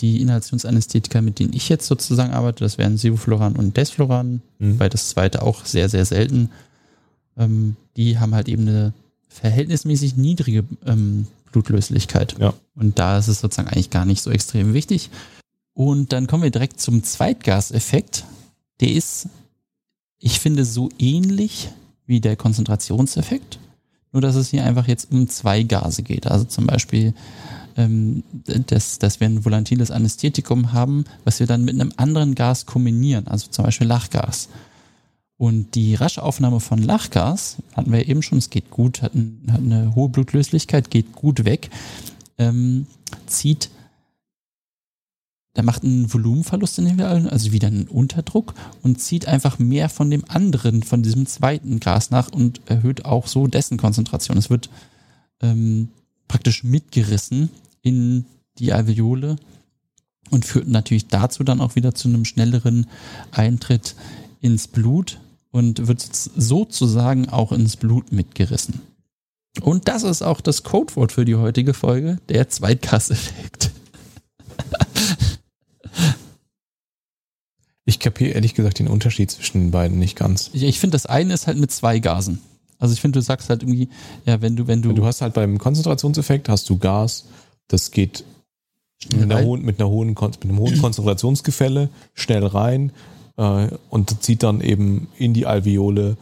[0.00, 4.78] die Inhalationsanästhetika, mit denen ich jetzt sozusagen arbeite, das wären Sevofluran und Desfluran, mhm.
[4.78, 6.50] weil das zweite auch sehr, sehr selten.
[7.36, 8.94] Ähm, die haben halt eben eine
[9.28, 12.36] verhältnismäßig niedrige ähm, Blutlöslichkeit.
[12.38, 12.54] Ja.
[12.74, 15.10] Und da ist es sozusagen eigentlich gar nicht so extrem wichtig.
[15.74, 18.24] Und dann kommen wir direkt zum Zweitgaseffekt.
[18.80, 19.28] Der ist,
[20.18, 21.70] ich finde, so ähnlich
[22.06, 23.58] wie der Konzentrationseffekt,
[24.12, 26.26] nur dass es hier einfach jetzt um zwei Gase geht.
[26.26, 27.14] Also zum Beispiel
[27.80, 28.22] ähm,
[28.66, 33.26] dass, dass wir ein volatiles Anästhetikum haben, was wir dann mit einem anderen Gas kombinieren,
[33.26, 34.48] also zum Beispiel Lachgas.
[35.38, 39.40] Und die rasche Aufnahme von Lachgas, hatten wir eben schon, es geht gut, hat, ein,
[39.50, 41.70] hat eine hohe Blutlöslichkeit, geht gut weg,
[42.36, 42.86] ähm,
[43.26, 43.70] zieht,
[45.54, 49.88] da macht einen Volumenverlust in den Allen, also wieder einen Unterdruck und zieht einfach mehr
[49.88, 54.36] von dem anderen, von diesem zweiten Gas nach und erhöht auch so dessen Konzentration.
[54.36, 54.68] Es wird
[55.40, 55.88] ähm,
[56.28, 57.48] praktisch mitgerissen
[57.82, 58.26] in
[58.58, 59.36] die Alveole
[60.30, 62.86] und führt natürlich dazu dann auch wieder zu einem schnelleren
[63.32, 63.94] Eintritt
[64.40, 65.20] ins Blut
[65.50, 68.80] und wird sozusagen auch ins Blut mitgerissen.
[69.60, 73.70] Und das ist auch das Codewort für die heutige Folge, der Zweitkasseffekt.
[77.86, 80.50] Ich kapiere ehrlich gesagt den Unterschied zwischen den beiden nicht ganz.
[80.52, 82.38] Ich, ich finde, das eine ist halt mit zwei Gasen.
[82.78, 83.88] Also ich finde, du sagst halt irgendwie,
[84.26, 84.92] ja, wenn du, wenn du.
[84.92, 87.26] Du hast halt beim Konzentrationseffekt hast du Gas,
[87.70, 88.24] das geht
[89.12, 92.92] mit, einer hohen, mit, einer hohen, mit einem hohen Konzentrationsgefälle schnell rein
[93.36, 96.16] äh, und zieht dann eben in die Alveole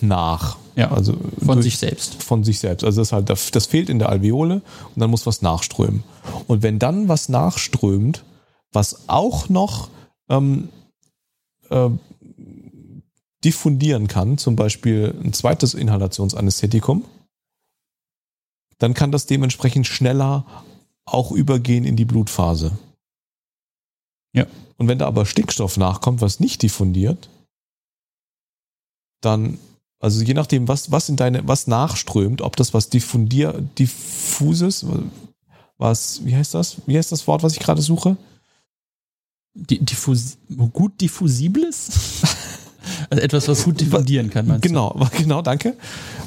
[0.00, 0.56] nach.
[0.74, 2.22] Ja, also von durch, sich selbst.
[2.22, 2.84] Von sich selbst.
[2.84, 4.62] Also das halt, das fehlt in der Alveole
[4.94, 6.02] und dann muss was nachströmen.
[6.46, 8.24] Und wenn dann was nachströmt,
[8.72, 9.90] was auch noch
[10.28, 10.68] ähm,
[11.70, 11.90] äh,
[13.44, 17.04] diffundieren kann, zum Beispiel ein zweites Inhalationsanästhetikum,
[18.78, 20.44] dann kann das dementsprechend schneller
[21.04, 22.72] auch übergehen in die Blutphase.
[24.32, 24.46] Ja.
[24.76, 27.30] Und wenn da aber Stickstoff nachkommt, was nicht diffundiert,
[29.22, 29.58] dann,
[30.00, 34.84] also je nachdem, was, was in deine, was nachströmt, ob das was diffundier, diffuses,
[35.78, 36.76] was, wie heißt das?
[36.86, 38.16] Wie heißt das Wort, was ich gerade suche?
[39.54, 40.36] Diffus,
[40.72, 42.22] gut diffusibles?
[43.10, 45.06] also etwas, was gut diffundieren kann, meinst genau, du?
[45.16, 45.76] Genau, danke.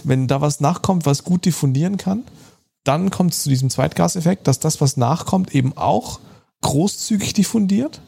[0.04, 2.24] Wenn da was nachkommt, was gut diffundieren kann,
[2.90, 6.20] dann kommt es zu diesem Zweitgaseffekt, dass das, was nachkommt, eben auch
[6.62, 8.02] großzügig diffundiert.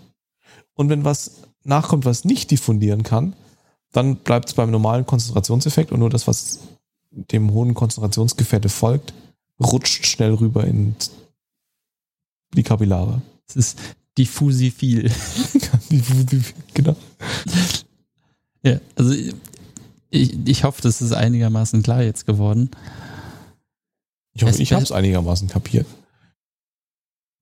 [0.73, 3.35] Und wenn was nachkommt, was nicht diffundieren kann,
[3.91, 6.61] dann bleibt es beim normalen Konzentrationseffekt und nur das, was
[7.11, 9.13] dem hohen Konzentrationsgefälle folgt,
[9.59, 10.95] rutscht schnell rüber in
[12.55, 13.21] die Kapillare.
[13.47, 13.79] Es ist
[14.17, 15.11] diffusifil.
[16.73, 16.95] genau.
[18.63, 19.13] Ja, also
[20.09, 22.71] ich, ich hoffe, das ist einigermaßen klar jetzt geworden.
[24.33, 25.87] Ich hoffe, ich habe es einigermaßen kapiert.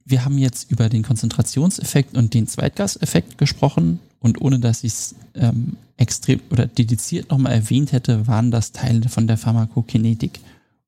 [0.06, 5.16] Wir haben jetzt über den Konzentrationseffekt und den Zweitgaseffekt gesprochen und ohne dass ich es
[5.36, 10.40] ähm, extrem oder dediziert nochmal erwähnt hätte, waren das Teile von der Pharmakokinetik.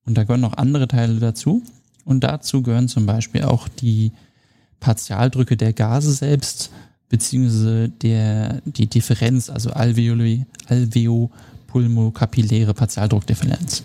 [0.06, 1.62] Und da gehören noch andere Teile dazu.
[2.04, 4.12] Und dazu gehören zum Beispiel auch die
[4.80, 6.72] Partialdrücke der Gase selbst,
[7.10, 13.84] beziehungsweise der, die Differenz, also Alveoli, alveopulmokapilläre Partialdruckdifferenz.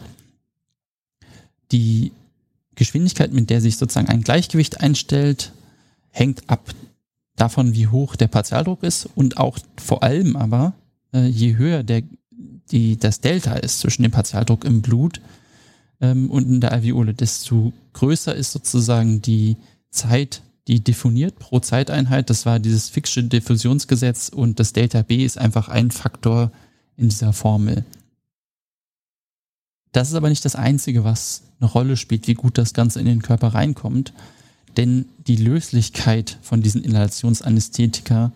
[1.73, 2.13] Die
[2.75, 5.53] Geschwindigkeit, mit der sich sozusagen ein Gleichgewicht einstellt,
[6.11, 6.75] hängt ab
[7.37, 10.75] davon, wie hoch der Partialdruck ist und auch vor allem aber,
[11.13, 12.03] äh, je höher der,
[12.71, 15.21] die, das Delta ist zwischen dem Partialdruck im Blut
[16.01, 19.57] ähm, und in der Alveole, desto größer ist sozusagen die
[19.91, 22.29] Zeit, die diffuniert pro Zeiteinheit.
[22.31, 26.51] Das war dieses Ficksche Diffusionsgesetz und das Delta B ist einfach ein Faktor
[26.97, 27.85] in dieser Formel.
[29.97, 33.07] Das ist aber nicht das Einzige, was eine Rolle spielt, wie gut das Ganze in
[33.07, 34.13] den Körper reinkommt.
[34.77, 38.31] Denn die Löslichkeit von diesen Inhalationsanästhetika,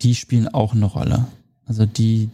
[0.00, 1.26] die spielen auch eine Rolle.
[1.66, 2.30] Also die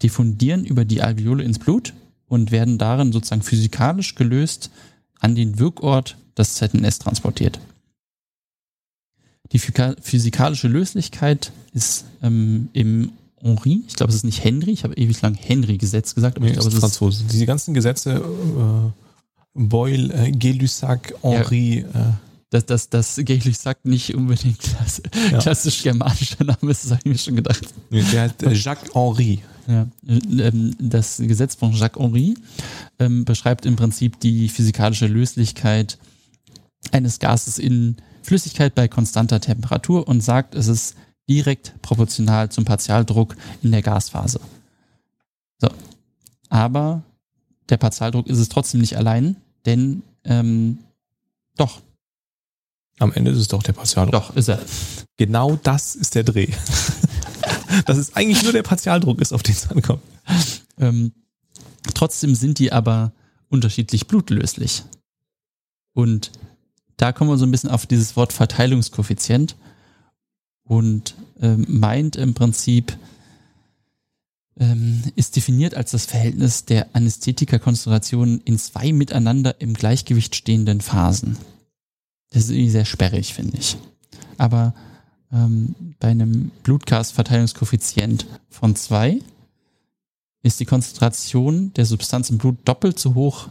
[0.00, 1.92] diffundieren über die Alveole ins Blut
[2.28, 4.70] und werden darin sozusagen physikalisch gelöst
[5.18, 7.58] an den Wirkort das ZNS transportiert.
[9.50, 13.10] Die physikalische Löslichkeit ist ähm, im
[13.44, 16.52] Henri, ich glaube, es ist nicht Henry, ich habe ewig lang Henry-Gesetz gesagt, aber nee,
[16.52, 17.24] ich glaube, es ist Franzose.
[17.30, 18.90] Diese ganzen Gesetze, äh,
[19.52, 21.84] Boyle, äh, Gay-Lussac, Henri.
[21.92, 22.00] Ja.
[22.00, 22.12] Äh.
[22.50, 25.38] Dass das, das Gay-Lussac nicht unbedingt klass ja.
[25.38, 27.66] klassisch germanischer Name ist, das habe ich mir schon gedacht.
[27.90, 29.40] Der heißt äh, Jacques Henri.
[29.66, 32.34] Ja, ähm, das Gesetz von Jacques Henri
[32.98, 35.98] ähm, beschreibt im Prinzip die physikalische Löslichkeit
[36.92, 40.94] eines Gases in Flüssigkeit bei konstanter Temperatur und sagt, es ist
[41.28, 44.40] direkt proportional zum Partialdruck in der Gasphase.
[45.58, 45.68] So.
[46.48, 47.02] Aber
[47.68, 50.78] der Partialdruck ist es trotzdem nicht allein, denn ähm,
[51.56, 51.80] doch.
[52.98, 54.12] Am Ende ist es doch der Partialdruck.
[54.12, 54.60] Doch, ist er.
[55.16, 56.48] Genau das ist der Dreh.
[57.86, 60.02] Dass es eigentlich nur der Partialdruck ist, auf den es ankommt.
[60.78, 61.12] Ähm,
[61.94, 63.12] trotzdem sind die aber
[63.48, 64.84] unterschiedlich blutlöslich.
[65.92, 66.30] Und
[66.96, 69.56] da kommen wir so ein bisschen auf dieses Wort Verteilungskoeffizient
[70.64, 72.96] und ähm, meint im Prinzip,
[74.58, 81.36] ähm, ist definiert als das Verhältnis der Anästhetikerkonzentrationen in zwei miteinander im Gleichgewicht stehenden Phasen.
[82.30, 83.76] Das ist irgendwie sehr sperrig, finde ich.
[84.38, 84.74] Aber
[85.32, 89.20] ähm, bei einem Blutgasverteilungskoeffizient von zwei
[90.42, 93.48] ist die Konzentration der Substanz im Blut doppelt so hoch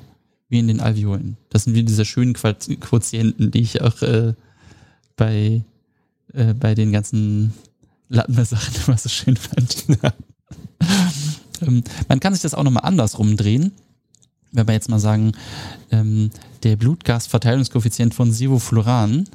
[0.47, 1.37] wie in den Alveolen.
[1.49, 4.33] Das sind wie diese schönen Quotienten, die ich auch äh,
[5.15, 5.63] bei,
[6.33, 7.53] äh, bei den ganzen
[8.09, 9.85] Lattenmer-Sachen immer so schön fand.
[11.61, 13.71] ähm, man kann sich das auch nochmal andersrum drehen.
[14.51, 15.31] Wenn wir jetzt mal sagen,
[15.91, 16.29] ähm,
[16.61, 19.27] der Blutgasverteilungskoeffizient von Sevofluran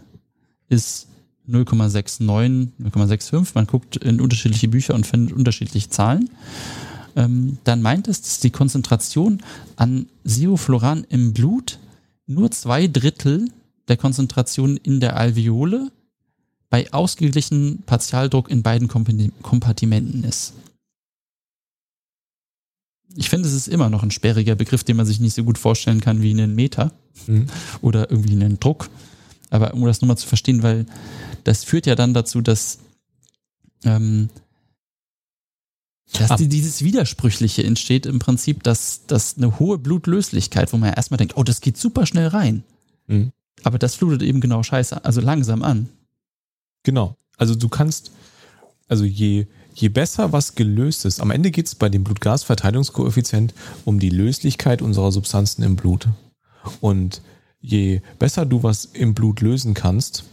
[0.69, 1.09] ist
[1.49, 3.49] 0,69, 0,65.
[3.55, 6.31] Man guckt in unterschiedliche Bücher und findet unterschiedliche Zahlen.
[7.17, 9.43] Ähm, dann meint es, dass die Konzentration
[9.77, 11.79] an Sevofluran im Blut
[12.27, 13.49] nur zwei Drittel
[13.89, 15.91] der Konzentration in der Alveole
[16.71, 20.53] bei ausgeglichenem Partialdruck in beiden Kompartimenten ist.
[23.17, 25.59] Ich finde, es ist immer noch ein sperriger Begriff, den man sich nicht so gut
[25.59, 26.93] vorstellen kann wie einen Meter
[27.27, 27.47] mhm.
[27.81, 28.91] oder irgendwie einen Druck.
[29.51, 30.85] Aber um das nochmal zu verstehen, weil
[31.45, 32.81] das führt ja dann dazu, dass,
[33.85, 34.29] ähm,
[36.13, 36.37] dass ah.
[36.37, 41.17] die, dieses Widersprüchliche entsteht im Prinzip, dass, dass eine hohe Blutlöslichkeit, wo man ja erstmal
[41.17, 42.63] denkt, oh, das geht super schnell rein.
[43.07, 43.33] Mhm.
[43.65, 45.89] Aber das flutet eben genau scheiße, also langsam an.
[46.83, 47.17] Genau.
[47.37, 48.11] Also du kannst,
[48.89, 53.55] also je, je besser was gelöst ist, am Ende geht es bei dem Blutgasverteilungskoeffizient
[53.85, 56.09] um die Löslichkeit unserer Substanzen im Blut.
[56.81, 57.23] Und
[57.61, 60.25] je besser du was im Blut lösen kannst,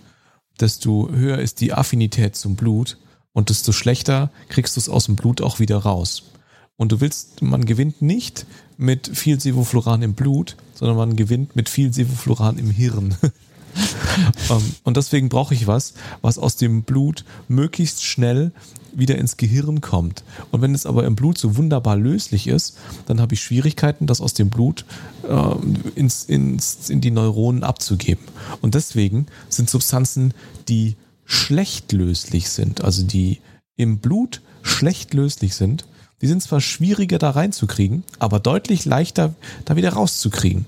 [0.59, 2.97] desto höher ist die Affinität zum Blut
[3.33, 6.31] und desto schlechter kriegst du es aus dem Blut auch wieder raus.
[6.77, 8.45] Und du willst, man gewinnt nicht
[8.77, 13.15] mit viel Sevofluran im Blut, sondern man gewinnt mit viel Sevofluran im Hirn.
[14.49, 18.51] ähm, und deswegen brauche ich was, was aus dem Blut möglichst schnell
[18.93, 20.23] wieder ins Gehirn kommt.
[20.51, 24.21] Und wenn es aber im Blut so wunderbar löslich ist, dann habe ich Schwierigkeiten, das
[24.21, 24.85] aus dem Blut
[25.27, 25.55] äh,
[25.95, 28.23] ins, ins, in die Neuronen abzugeben.
[28.61, 30.33] Und deswegen sind Substanzen,
[30.69, 30.95] die
[31.25, 33.39] schlecht löslich sind, also die
[33.75, 35.85] im Blut schlecht löslich sind,
[36.21, 39.33] die sind zwar schwieriger da reinzukriegen, aber deutlich leichter
[39.65, 40.65] da wieder rauszukriegen.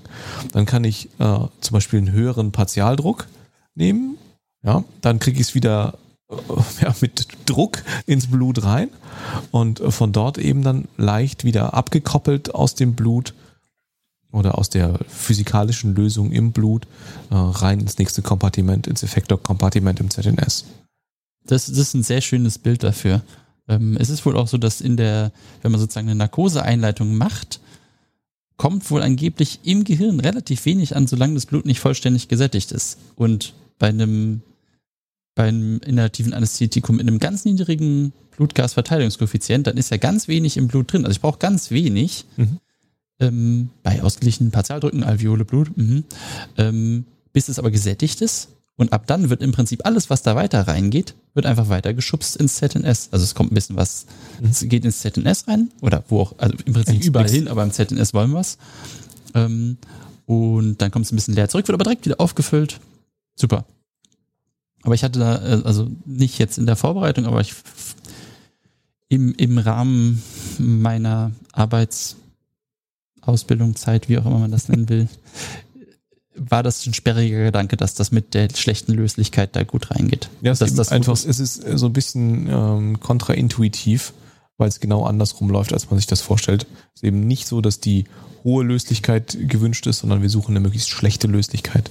[0.52, 3.26] Dann kann ich äh, zum Beispiel einen höheren Partialdruck
[3.74, 4.18] nehmen,
[4.62, 5.98] ja, dann kriege ich es wieder
[6.30, 6.34] äh,
[6.82, 8.90] ja, mit Druck ins Blut rein
[9.50, 13.34] und von dort eben dann leicht wieder abgekoppelt aus dem Blut
[14.30, 16.86] oder aus der physikalischen Lösung im Blut
[17.30, 20.64] äh, rein ins nächste Kompartiment, ins Effektorkompartiment im ZNS.
[21.46, 23.22] Das, das ist ein sehr schönes Bild dafür.
[23.68, 27.60] Ähm, es ist wohl auch so, dass in der, wenn man sozusagen eine Narkoseeinleitung macht,
[28.56, 32.98] kommt wohl angeblich im Gehirn relativ wenig an, solange das Blut nicht vollständig gesättigt ist.
[33.14, 34.42] Und bei einem,
[35.34, 40.68] bei einem inhalativen Anästhetikum mit einem ganz niedrigen Blutgasverteilungskoeffizient, dann ist ja ganz wenig im
[40.68, 41.04] Blut drin.
[41.04, 42.24] Also ich brauche ganz wenig.
[42.36, 42.58] Mhm.
[43.20, 46.04] Ähm, bei ausgeglichenen Partialdrücken, Alveole, Blut, mhm.
[46.56, 48.48] ähm, bis es aber gesättigt ist
[48.78, 52.36] und ab dann wird im Prinzip alles, was da weiter reingeht, wird einfach weiter geschubst
[52.36, 53.08] ins ZNS.
[53.10, 54.06] Also es kommt ein bisschen was,
[54.40, 54.50] mhm.
[54.50, 57.72] es geht ins ZNS rein oder wo auch, also im Prinzip überall hin, aber im
[57.72, 58.56] ZNS wollen wir es.
[59.34, 59.78] Ähm,
[60.26, 62.78] und dann kommt es ein bisschen leer zurück, wird aber direkt wieder aufgefüllt.
[63.34, 63.64] Super.
[64.82, 67.54] Aber ich hatte da, äh, also nicht jetzt in der Vorbereitung, aber ich
[69.08, 70.22] im, im Rahmen
[70.58, 75.08] meiner Arbeitsausbildung, Zeit, wie auch immer man das nennen will,
[76.38, 80.30] war das ein sperriger Gedanke, dass das mit der schlechten Löslichkeit da gut reingeht.
[80.40, 84.12] Ja, es, ist das einfach, es ist so ein bisschen ähm, kontraintuitiv,
[84.56, 86.66] weil es genau andersrum läuft, als man sich das vorstellt.
[86.94, 88.04] Es ist eben nicht so, dass die
[88.44, 91.90] hohe Löslichkeit gewünscht ist, sondern wir suchen eine möglichst schlechte Löslichkeit,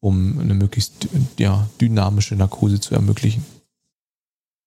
[0.00, 3.44] um eine möglichst ja, dynamische Narkose zu ermöglichen.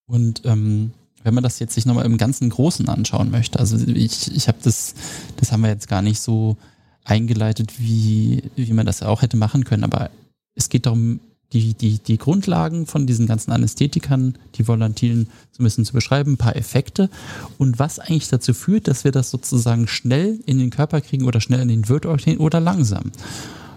[0.06, 0.92] Und ähm,
[1.24, 4.58] wenn man das jetzt sich nochmal im ganzen Großen anschauen möchte, also ich, ich habe
[4.64, 4.94] das,
[5.38, 6.58] das haben wir jetzt gar nicht so
[7.04, 9.84] eingeleitet, wie, wie man das auch hätte machen können.
[9.84, 10.10] Aber
[10.56, 11.20] es geht darum,
[11.54, 16.34] die, die, die Grundlagen von diesen ganzen Anästhetikern, die Volatilen so ein bisschen zu beschreiben,
[16.34, 17.10] ein paar Effekte
[17.58, 21.42] und was eigentlich dazu führt, dass wir das sozusagen schnell in den Körper kriegen oder
[21.42, 23.12] schnell in den Wirtorgan oder langsam.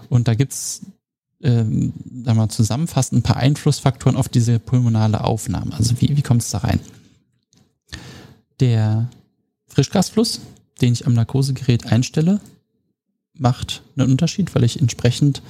[0.09, 0.81] Und da gibt's
[1.41, 5.73] ähm, sagen wir zusammenfassend ein paar Einflussfaktoren auf diese pulmonale Aufnahme.
[5.73, 6.79] Also wie, wie kommt es da rein?
[8.61, 9.09] Der
[9.67, 10.39] Frischgasfluss,
[10.81, 12.39] den ich am Narkosegerät einstelle,
[13.37, 15.41] macht einen Unterschied, weil ich entsprechend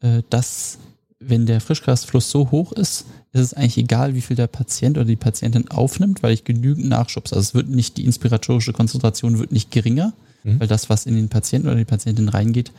[0.00, 0.78] äh, das,
[1.18, 5.04] wenn der Frischgasfluss so hoch ist, ist es eigentlich egal, wie viel der Patient oder
[5.04, 7.32] die Patientin aufnimmt, weil ich genügend Nachschubs.
[7.32, 10.12] Also es wird nicht, die inspiratorische Konzentration wird nicht geringer,
[10.44, 10.60] mhm.
[10.60, 12.72] weil das, was in den Patienten oder die Patientin reingeht,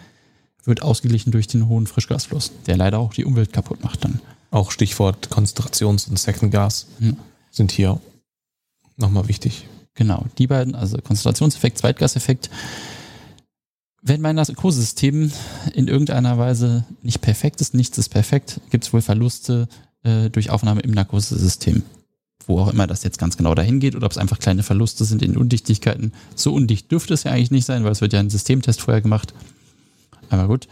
[0.65, 4.19] wird ausgeglichen durch den hohen Frischgasfluss, der leider auch die Umwelt kaputt macht dann.
[4.51, 7.17] Auch Stichwort Konzentrations- und Second Gas mhm.
[7.51, 7.99] sind hier
[8.97, 9.65] nochmal wichtig.
[9.93, 12.49] Genau, die beiden, also Konzentrationseffekt, Zweitgaseffekt,
[14.01, 15.31] wenn mein Narkosesystem
[15.73, 19.67] in irgendeiner Weise nicht perfekt ist, nichts ist perfekt, gibt es wohl Verluste
[20.03, 21.83] äh, durch Aufnahme im Narkosesystem.
[22.47, 25.05] Wo auch immer das jetzt ganz genau dahin geht oder ob es einfach kleine Verluste
[25.05, 26.13] sind in Undichtigkeiten.
[26.35, 29.01] So undicht dürfte es ja eigentlich nicht sein, weil es wird ja ein Systemtest vorher
[29.01, 29.33] gemacht.
[30.29, 30.67] Aber gut.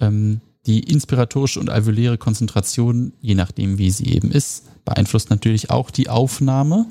[0.00, 5.90] Ähm, die inspiratorische und alveoläre Konzentration, je nachdem wie sie eben ist, beeinflusst natürlich auch
[5.90, 6.86] die Aufnahme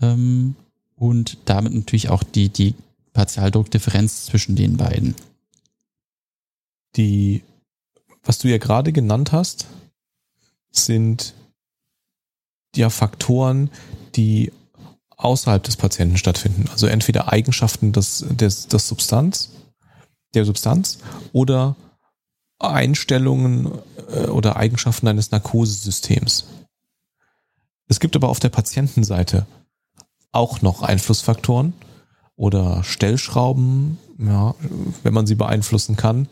[0.00, 0.54] ähm,
[0.96, 2.74] und damit natürlich auch die, die
[3.14, 5.14] Partialdruckdifferenz zwischen den beiden.
[6.96, 7.42] Die,
[8.22, 9.66] was du ja gerade genannt hast,
[10.70, 11.34] sind
[12.76, 13.70] ja Faktoren,
[14.16, 14.52] die
[15.16, 16.68] außerhalb des Patienten stattfinden.
[16.70, 19.50] Also entweder Eigenschaften des, des, des Substanz,
[20.34, 20.98] der Substanz
[21.32, 21.76] oder
[22.58, 23.78] Einstellungen
[24.10, 26.46] äh, oder Eigenschaften eines Narkosesystems.
[27.86, 29.46] Es gibt aber auf der Patientenseite
[30.32, 31.74] auch noch Einflussfaktoren
[32.36, 34.54] oder Stellschrauben, ja,
[35.02, 36.28] wenn man sie beeinflussen kann,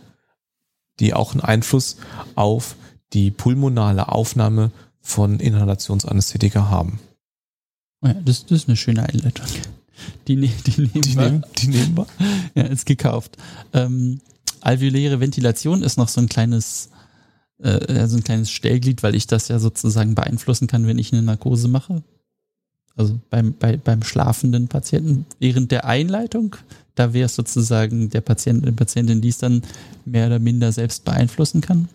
[1.01, 1.97] die auch einen Einfluss
[2.35, 2.77] auf
[3.13, 6.99] die pulmonale Aufnahme von Inhalationsanästhetika haben.
[8.03, 9.47] Ja, das, das ist eine schöne Einleitung.
[10.27, 12.07] Die, ne-, die, nehmen, die, nehmen, die nehmen wir.
[12.55, 13.37] Ja, ist gekauft.
[13.73, 14.21] Ähm,
[14.61, 16.91] alveoläre Ventilation ist noch so ein kleines,
[17.59, 21.23] äh, so ein kleines Stellglied, weil ich das ja sozusagen beeinflussen kann, wenn ich eine
[21.23, 22.03] Narkose mache.
[22.95, 26.57] Also beim, bei, beim schlafenden Patienten während der Einleitung,
[26.95, 29.62] da wäre es sozusagen der Patient, die Patientin, die es dann
[30.05, 31.88] mehr oder minder selbst beeinflussen kann.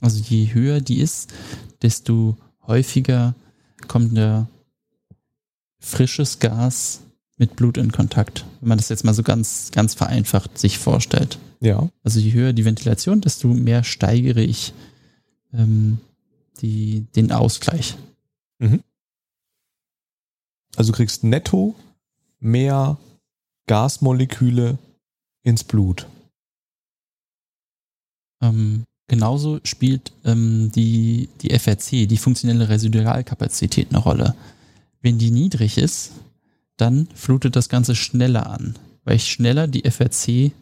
[0.00, 1.32] Also je höher die ist,
[1.82, 2.36] desto
[2.66, 3.34] häufiger
[3.88, 4.48] kommt der
[5.80, 7.00] frisches Gas
[7.36, 8.44] mit Blut in Kontakt.
[8.60, 11.38] Wenn man das jetzt mal so ganz, ganz vereinfacht sich vorstellt.
[11.60, 11.88] Ja.
[12.02, 14.72] Also je höher die Ventilation, desto mehr steigere ich
[15.52, 15.98] ähm,
[16.60, 17.96] die, den Ausgleich.
[18.58, 18.80] Mhm.
[20.76, 21.74] Also du kriegst netto
[22.40, 22.98] mehr
[23.66, 24.78] Gasmoleküle
[25.42, 26.06] ins Blut.
[28.42, 34.34] Ähm, genauso spielt ähm, die, die FRC, die funktionelle Residualkapazität, eine Rolle.
[35.00, 36.12] Wenn die niedrig ist,
[36.76, 40.52] dann flutet das Ganze schneller an, weil ich schneller die FRC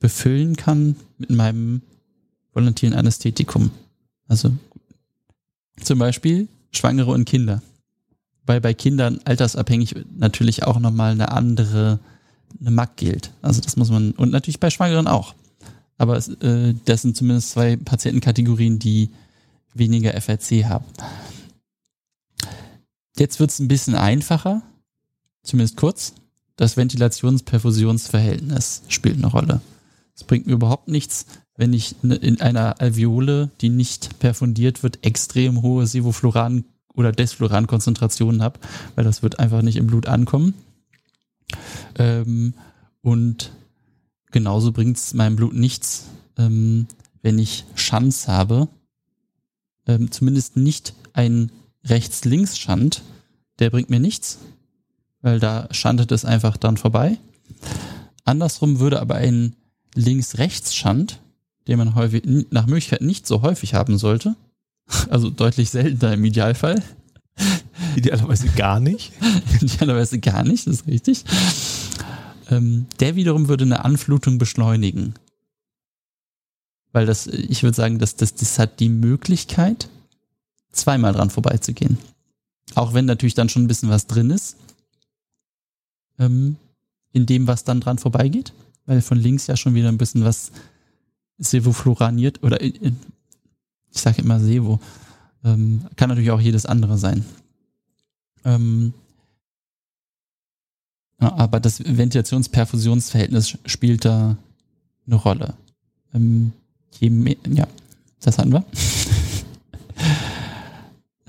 [0.00, 1.82] befüllen kann mit meinem
[2.52, 3.70] volatilen Anästhetikum.
[4.26, 4.52] Also
[5.80, 7.62] zum Beispiel Schwangere und Kinder.
[8.48, 11.98] Weil bei Kindern altersabhängig natürlich auch nochmal eine andere
[12.60, 13.30] eine MAC gilt.
[13.42, 15.34] Also das muss man, und natürlich bei Schwangeren auch.
[15.98, 19.10] Aber es, äh, das sind zumindest zwei Patientenkategorien, die
[19.74, 20.86] weniger FRC haben.
[23.18, 24.62] Jetzt wird es ein bisschen einfacher,
[25.42, 26.14] zumindest kurz.
[26.56, 29.60] Das Ventilations-Perfusionsverhältnis spielt eine Rolle.
[30.16, 35.04] Es bringt mir überhaupt nichts, wenn ich ne, in einer Alveole, die nicht perfundiert wird,
[35.04, 36.64] extrem hohe Sevofluran-
[36.98, 38.58] oder Desfluran-Konzentrationen habe,
[38.96, 40.54] weil das wird einfach nicht im Blut ankommen.
[41.96, 42.54] Ähm,
[43.02, 43.52] und
[44.32, 46.88] genauso bringt es meinem Blut nichts, ähm,
[47.22, 48.68] wenn ich Schanz habe,
[49.86, 51.52] ähm, zumindest nicht ein
[51.84, 53.02] Rechts-Links-Schand,
[53.60, 54.38] der bringt mir nichts,
[55.22, 57.16] weil da schandet es einfach dann vorbei.
[58.24, 59.54] Andersrum würde aber ein
[59.94, 61.20] Links-Rechts-Schand,
[61.68, 64.34] den man häufig, nach Möglichkeit nicht so häufig haben sollte,
[65.10, 66.82] also deutlich seltener im Idealfall.
[67.96, 69.12] Idealerweise gar nicht.
[69.60, 71.24] Idealerweise gar nicht, das ist richtig.
[72.50, 75.14] Ähm, der wiederum würde eine Anflutung beschleunigen.
[76.92, 79.88] Weil das, ich würde sagen, dass das, das hat die Möglichkeit,
[80.72, 81.98] zweimal dran vorbeizugehen.
[82.74, 84.56] Auch wenn natürlich dann schon ein bisschen was drin ist.
[86.18, 86.56] Ähm,
[87.12, 88.52] in dem, was dann dran vorbeigeht.
[88.86, 90.50] Weil von links ja schon wieder ein bisschen was
[91.38, 92.92] sevofluraniert oder äh, äh,
[93.92, 94.80] ich sage immer Sevo.
[95.44, 97.24] Ähm, kann natürlich auch jedes andere sein.
[98.44, 98.92] Ähm,
[101.18, 104.36] aber das Ventilationsperfusionsverhältnis spielt da
[105.06, 105.54] eine Rolle.
[106.14, 106.52] Ähm,
[107.00, 107.66] mehr, ja,
[108.20, 108.64] das hatten wir.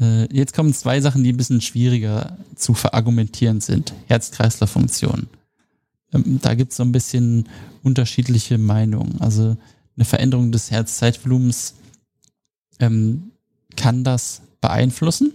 [0.02, 3.94] Äh, jetzt kommen zwei Sachen, die ein bisschen schwieriger zu verargumentieren sind.
[4.08, 5.28] Herz-Kreislauf-Funktion.
[6.14, 7.50] Ähm, da gibt es so ein bisschen
[7.84, 9.20] unterschiedliche Meinungen.
[9.20, 9.58] Also
[9.98, 11.76] eine Veränderung des Herzzeitvolumens
[12.80, 13.32] ähm,
[13.76, 15.34] kann das beeinflussen.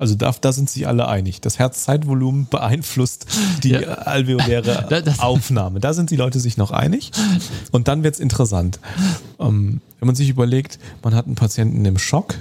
[0.00, 1.40] Also da, da sind sich alle einig.
[1.40, 3.26] Das Herzzeitvolumen beeinflusst
[3.64, 3.80] die ja.
[3.80, 5.80] alveoläre Aufnahme.
[5.80, 7.10] Da sind die Leute sich noch einig.
[7.72, 8.78] Und dann wird's interessant.
[9.40, 12.36] Ähm, wenn man sich überlegt, man hat einen Patienten im Schock,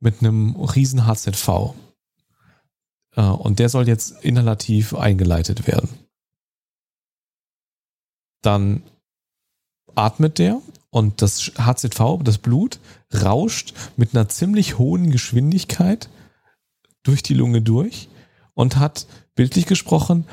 [0.00, 1.74] mit einem riesen HZV.
[3.16, 5.88] Äh, und der soll jetzt inhalativ eingeleitet werden.
[8.42, 8.82] Dann
[9.96, 10.60] atmet der
[10.90, 12.78] und das HZV, das Blut,
[13.14, 16.08] rauscht mit einer ziemlich hohen Geschwindigkeit
[17.02, 18.08] durch die Lunge durch
[18.54, 20.24] und hat, bildlich gesprochen,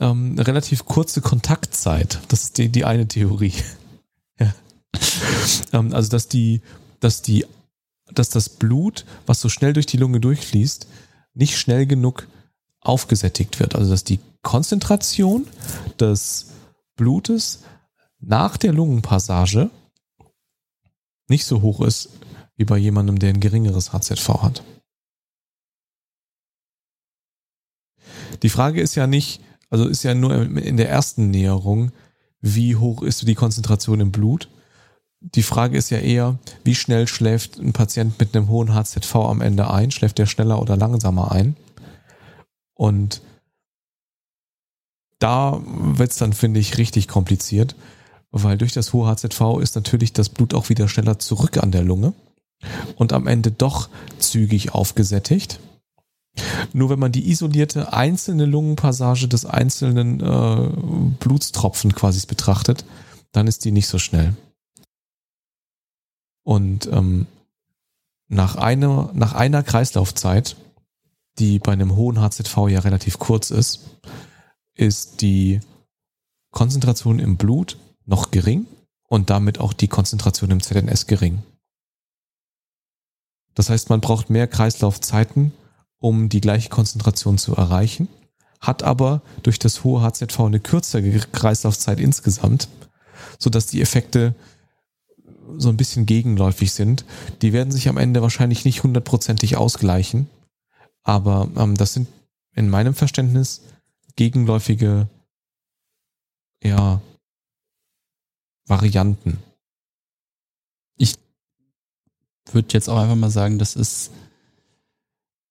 [0.00, 2.20] ähm, relativ kurze Kontaktzeit.
[2.28, 3.54] Das ist die, die eine Theorie.
[4.40, 4.52] ja.
[5.72, 6.62] ähm, also, dass die,
[7.00, 7.44] dass die
[8.14, 10.86] dass das Blut, was so schnell durch die Lunge durchfließt,
[11.34, 12.26] nicht schnell genug
[12.80, 13.74] aufgesättigt wird.
[13.74, 15.46] Also dass die Konzentration
[15.98, 16.46] des
[16.96, 17.62] Blutes
[18.20, 19.70] nach der Lungenpassage
[21.28, 22.10] nicht so hoch ist
[22.56, 24.62] wie bei jemandem, der ein geringeres HZV hat.
[28.42, 29.40] Die Frage ist ja nicht,
[29.70, 31.92] also ist ja nur in der ersten Näherung,
[32.40, 34.48] wie hoch ist die Konzentration im Blut,
[35.20, 39.42] die Frage ist ja eher, wie schnell schläft ein Patient mit einem hohen HZV am
[39.42, 39.90] Ende ein?
[39.90, 41.56] Schläft der schneller oder langsamer ein?
[42.74, 43.20] Und
[45.18, 47.76] da wird's dann, finde ich, richtig kompliziert,
[48.30, 51.82] weil durch das hohe HZV ist natürlich das Blut auch wieder schneller zurück an der
[51.82, 52.12] Lunge
[52.96, 55.60] und am Ende doch zügig aufgesättigt.
[56.72, 60.70] Nur wenn man die isolierte einzelne Lungenpassage des einzelnen äh,
[61.18, 62.84] Blutstropfen quasi betrachtet,
[63.32, 64.34] dann ist die nicht so schnell.
[66.44, 67.26] Und ähm,
[68.28, 70.56] nach, einer, nach einer Kreislaufzeit,
[71.38, 73.98] die bei einem hohen HZV ja relativ kurz ist,
[74.74, 75.60] ist die
[76.52, 77.76] Konzentration im Blut
[78.06, 78.66] noch gering
[79.08, 81.42] und damit auch die Konzentration im ZNS gering.
[83.54, 85.52] Das heißt, man braucht mehr Kreislaufzeiten,
[85.98, 88.08] um die gleiche Konzentration zu erreichen,
[88.60, 92.68] hat aber durch das hohe HZV eine kürzere Kreislaufzeit insgesamt,
[93.38, 94.34] sodass die Effekte
[95.56, 97.04] so ein bisschen gegenläufig sind.
[97.42, 100.28] Die werden sich am Ende wahrscheinlich nicht hundertprozentig ausgleichen,
[101.02, 102.08] aber ähm, das sind
[102.54, 103.62] in meinem Verständnis
[104.16, 105.08] gegenläufige
[106.62, 107.00] ja,
[108.70, 109.38] Varianten.
[110.96, 111.16] Ich
[112.52, 114.10] würde jetzt auch einfach mal sagen, das ist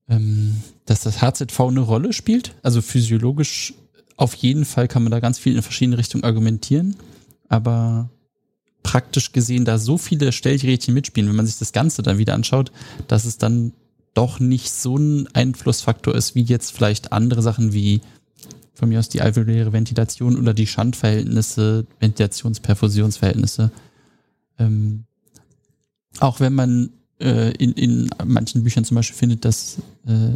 [0.10, 2.56] ähm, dass das HZV eine Rolle spielt.
[2.64, 3.74] Also physiologisch
[4.18, 6.96] auf jeden Fall kann man da ganz viel in verschiedene Richtungen argumentieren.
[7.48, 8.10] Aber
[8.84, 12.72] praktisch gesehen, da so viele Stellgerätchen mitspielen, wenn man sich das Ganze dann wieder anschaut,
[13.08, 13.74] dass es dann
[14.14, 18.02] doch nicht so ein Einflussfaktor ist, wie jetzt vielleicht andere Sachen wie
[18.80, 23.72] von mir aus die alveoläre Ventilation oder die Schandverhältnisse, Ventilations-Perfusionsverhältnisse.
[24.58, 25.04] Ähm,
[26.20, 29.78] auch wenn man äh, in, in manchen Büchern zum Beispiel findet, dass
[30.08, 30.32] äh,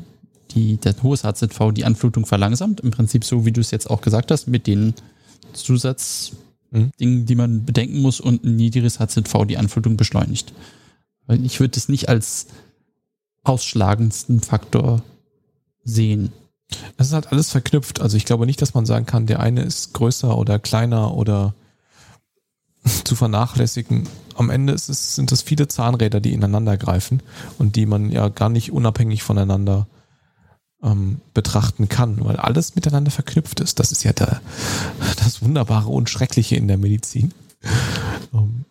[0.52, 2.82] die, der hohes HZV die Anflutung verlangsamt.
[2.82, 4.94] Im Prinzip so, wie du es jetzt auch gesagt hast, mit den
[5.54, 6.42] Zusatzdingen,
[7.00, 7.26] mhm.
[7.26, 10.54] die man bedenken muss und ein niedriges HZV die Anflutung beschleunigt.
[11.26, 12.48] Weil ich würde es nicht als
[13.44, 15.04] ausschlagendsten Faktor
[15.84, 16.32] sehen.
[16.98, 18.02] Es ist halt alles verknüpft.
[18.02, 21.54] Also ich glaube nicht, dass man sagen kann, der eine ist größer oder kleiner oder
[23.04, 24.08] zu vernachlässigen.
[24.36, 27.22] Am Ende es, sind es viele Zahnräder, die ineinander greifen
[27.60, 29.88] und die man ja gar nicht unabhängig voneinander
[30.84, 33.80] ähm, betrachten kann, weil alles miteinander verknüpft ist.
[33.80, 34.42] Das ist ja der,
[35.24, 37.34] das Wunderbare und Schreckliche in der Medizin.
[38.34, 38.66] Ähm,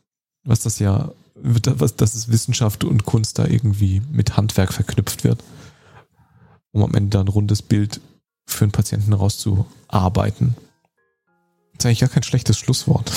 [0.44, 5.42] was das ja, was, dass es Wissenschaft und Kunst da irgendwie mit Handwerk verknüpft wird,
[6.72, 8.00] um am Ende ein rundes Bild
[8.46, 10.56] für einen Patienten rauszuarbeiten.
[11.74, 13.10] Das ist eigentlich gar kein schlechtes Schlusswort.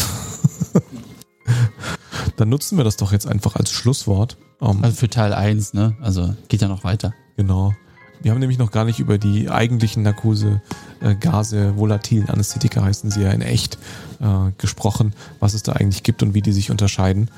[2.37, 4.37] Dann nutzen wir das doch jetzt einfach als Schlusswort.
[4.59, 5.95] Um, also für Teil 1, ne?
[6.01, 7.13] Also geht ja noch weiter.
[7.37, 7.73] Genau.
[8.21, 10.61] Wir haben nämlich noch gar nicht über die eigentlichen Narkose,
[11.01, 13.77] äh, Gase, volatilen Anästhetika heißen sie ja in echt,
[14.19, 17.29] äh, gesprochen, was es da eigentlich gibt und wie die sich unterscheiden.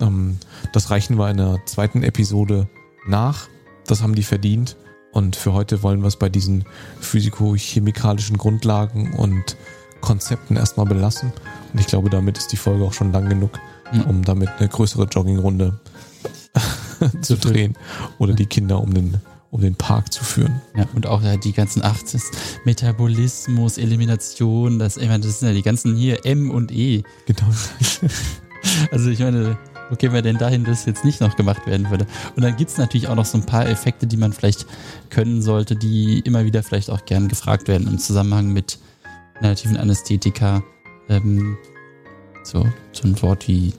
[0.00, 0.38] Ähm,
[0.72, 2.68] das reichen wir in der zweiten Episode
[3.06, 3.48] nach.
[3.86, 4.76] Das haben die verdient.
[5.12, 6.64] Und für heute wollen wir es bei diesen
[7.00, 9.56] physikochemikalischen Grundlagen und
[10.00, 11.32] Konzepten erstmal belassen.
[11.72, 13.58] Und ich glaube, damit ist die Folge auch schon lang genug,
[13.92, 14.02] mhm.
[14.02, 15.78] um damit eine größere Joggingrunde
[17.22, 17.76] zu drehen
[18.18, 20.60] oder die Kinder um den um den Park zu führen.
[20.76, 22.04] Ja, und auch ja, die ganzen acht
[22.64, 27.02] Metabolismus, Elimination, das, ich meine, das sind ja die ganzen hier M und E.
[27.26, 27.50] Genau.
[28.92, 29.58] also ich meine,
[29.90, 32.06] wo gehen wir denn dahin, dass jetzt nicht noch gemacht werden würde?
[32.36, 34.66] Und dann gibt es natürlich auch noch so ein paar Effekte, die man vielleicht
[35.10, 38.78] können sollte, die immer wieder vielleicht auch gern gefragt werden im Zusammenhang mit
[39.40, 40.62] nativen Anästhetika.
[41.08, 41.58] Ähm,
[42.44, 43.74] so, so ein Wort wie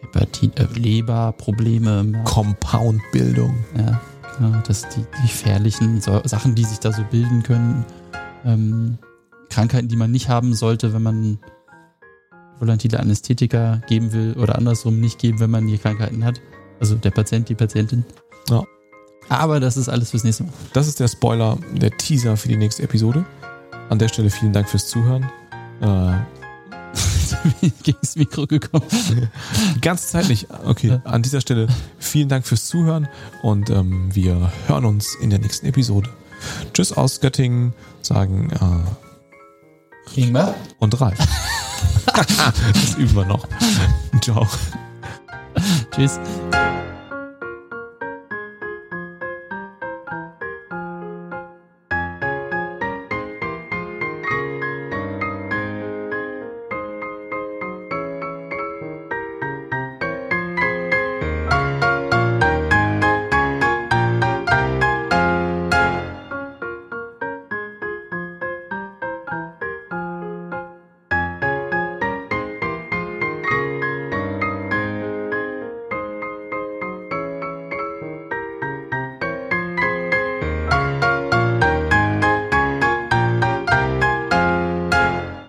[0.00, 2.22] Hepatit, äh, Leberprobleme.
[2.24, 3.54] Compoundbildung.
[3.76, 4.00] Ja,
[4.36, 4.62] genau.
[4.66, 7.84] Das die, die gefährlichen so, Sachen, die sich da so bilden können.
[8.44, 8.98] Ähm,
[9.50, 11.38] Krankheiten, die man nicht haben sollte, wenn man
[12.60, 16.40] volatile Anästhetika geben will oder andersrum nicht geben, wenn man die Krankheiten hat.
[16.80, 18.04] Also der Patient, die Patientin.
[18.50, 18.64] Ja.
[19.28, 20.52] Aber das ist alles fürs nächste Mal.
[20.72, 23.24] Das ist der Spoiler, der Teaser für die nächste Episode.
[23.90, 25.24] An der Stelle vielen Dank fürs Zuhören.
[25.80, 26.12] Äh,
[27.82, 28.86] gegens Mikro gekommen.
[29.74, 30.46] Die ganze Zeit nicht.
[30.64, 31.68] Okay, an dieser Stelle
[31.98, 33.08] vielen Dank fürs Zuhören
[33.42, 36.10] und ähm, wir hören uns in der nächsten Episode.
[36.72, 41.18] Tschüss aus Göttingen, sagen äh, Ingmar und Ralf.
[42.72, 43.46] das üben wir noch.
[44.20, 44.46] Ciao.
[45.94, 46.18] Tschüss.